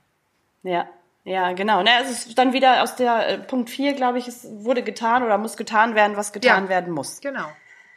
Ja, 0.62 0.88
ja, 1.24 1.52
genau. 1.52 1.82
Ne, 1.82 1.90
es 2.02 2.10
ist 2.26 2.38
dann 2.38 2.52
wieder 2.54 2.82
aus 2.82 2.96
der 2.96 3.28
äh, 3.28 3.38
Punkt 3.38 3.68
4, 3.68 3.92
glaube 3.92 4.18
ich, 4.18 4.26
es 4.28 4.46
wurde 4.64 4.82
getan 4.82 5.22
oder 5.22 5.36
muss 5.36 5.56
getan 5.58 5.94
werden, 5.94 6.16
was 6.16 6.32
getan 6.32 6.64
Ja. 6.64 6.68
werden 6.70 6.92
muss. 6.92 7.20
Genau. 7.20 7.46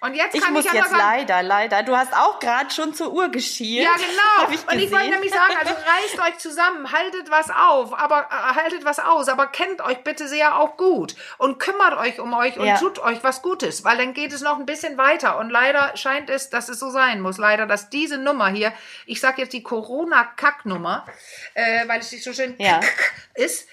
Und 0.03 0.15
jetzt 0.15 0.33
Ich 0.33 0.41
kann 0.41 0.53
muss 0.53 0.65
ich 0.65 0.73
jetzt 0.73 0.89
sagen, 0.89 0.97
leider, 0.97 1.43
leider. 1.43 1.83
Du 1.83 1.95
hast 1.95 2.11
auch 2.13 2.39
gerade 2.39 2.71
schon 2.71 2.95
zur 2.95 3.13
Uhr 3.13 3.29
geschielt. 3.29 3.83
Ja, 3.85 3.91
genau. 3.93 4.51
Ich 4.51 4.67
und 4.67 4.79
ich 4.79 4.91
wollte 4.91 5.09
nämlich 5.11 5.31
sagen, 5.31 5.55
also 5.59 5.73
reißt 5.73 6.19
euch 6.27 6.37
zusammen, 6.39 6.91
haltet 6.91 7.29
was 7.29 7.51
auf, 7.51 7.93
aber 7.93 8.27
äh, 8.31 8.55
haltet 8.55 8.83
was 8.83 8.97
aus, 8.97 9.29
aber 9.29 9.45
kennt 9.45 9.79
euch 9.81 9.99
bitte 10.03 10.27
sehr 10.27 10.59
auch 10.59 10.75
gut 10.75 11.15
und 11.37 11.59
kümmert 11.59 11.93
euch 11.99 12.19
um 12.19 12.33
euch 12.33 12.57
und 12.57 12.65
Ja. 12.65 12.79
tut 12.79 12.97
euch 12.97 13.23
was 13.23 13.43
Gutes, 13.43 13.83
weil 13.83 13.95
dann 13.97 14.15
geht 14.15 14.33
es 14.33 14.41
noch 14.41 14.57
ein 14.57 14.65
bisschen 14.65 14.97
weiter 14.97 15.37
und 15.37 15.51
leider 15.51 15.95
scheint 15.95 16.31
es, 16.31 16.49
dass 16.49 16.67
es 16.67 16.79
so 16.79 16.89
sein 16.89 17.21
muss, 17.21 17.37
leider, 17.37 17.67
dass 17.67 17.91
diese 17.91 18.17
Nummer 18.17 18.47
hier, 18.47 18.73
ich 19.05 19.21
sag 19.21 19.37
jetzt 19.37 19.53
die 19.53 19.61
Corona-Kack-Nummer, 19.61 21.05
äh, 21.53 21.87
weil 21.87 21.99
es 21.99 22.11
nicht 22.11 22.23
so 22.23 22.33
schön 22.33 22.55
Ja. 22.57 22.79
ist, 23.35 23.67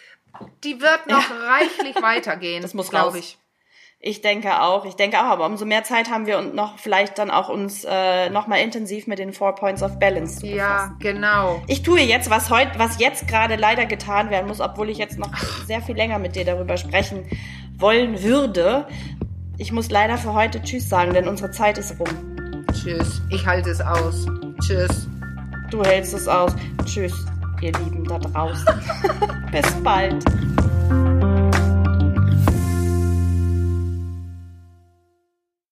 die 0.62 0.81
wird 0.83 1.07
noch 1.07 1.25
reichlich 1.31 2.01
weitergehen, 2.03 2.61
Das 2.61 2.75
muss 2.75 2.91
glaube 2.91 3.17
raus. 3.17 3.17
ich. 3.17 3.38
Ich 4.00 4.20
denke 4.20 4.62
auch. 4.62 4.84
Ich 4.84 4.94
denke 4.94 5.18
auch, 5.18 5.24
aber 5.24 5.46
umso 5.46 5.64
mehr 5.64 5.82
Zeit 5.82 6.08
haben 6.08 6.26
wir 6.26 6.38
und 6.38 6.54
noch 6.54 6.78
vielleicht 6.78 7.18
dann 7.18 7.32
auch 7.32 7.48
uns 7.48 7.84
äh, 7.84 8.30
noch 8.30 8.46
mal 8.46 8.56
intensiv 8.56 9.08
mit 9.08 9.18
den 9.18 9.32
Four 9.32 9.56
Points 9.56 9.82
of 9.82 9.98
Balance 9.98 10.37
zu 10.37 10.46
befassen. 10.46 10.56
Ja, 10.56 10.96
genau. 11.00 11.61
Ich 11.66 11.82
tue 11.82 12.00
jetzt, 12.00 12.30
was 12.30 12.48
heute, 12.48 12.78
was 12.78 13.00
jetzt 13.00 13.26
gerade 13.26 13.56
leider 13.56 13.87
getan 13.87 14.30
werden 14.30 14.46
muss, 14.46 14.61
obwohl 14.61 14.88
ich 14.88 14.98
jetzt 14.98 15.18
noch 15.18 15.37
sehr 15.66 15.82
viel 15.82 15.96
länger 15.96 16.20
mit 16.20 16.37
dir 16.37 16.44
darüber 16.44 16.76
sprechen 16.76 17.26
wollen 17.76 18.22
würde. 18.22 18.87
Ich 19.56 19.72
muss 19.72 19.90
leider 19.90 20.16
für 20.16 20.32
heute 20.32 20.62
Tschüss 20.62 20.88
sagen, 20.88 21.12
denn 21.12 21.26
unsere 21.26 21.50
Zeit 21.50 21.76
ist 21.78 21.98
rum. 21.98 22.64
Tschüss. 22.72 23.20
Ich 23.30 23.44
halte 23.44 23.70
es 23.70 23.80
aus. 23.80 24.26
Tschüss. 24.61 25.08
Du 25.72 25.82
hältst 25.82 26.14
es 26.14 26.28
aus. 26.28 26.54
Tschüss, 26.84 27.26
ihr 27.61 27.72
Lieben 27.72 28.04
da 28.04 28.18
draußen. 28.18 28.64
Bis 29.50 29.70
bald. 29.82 30.24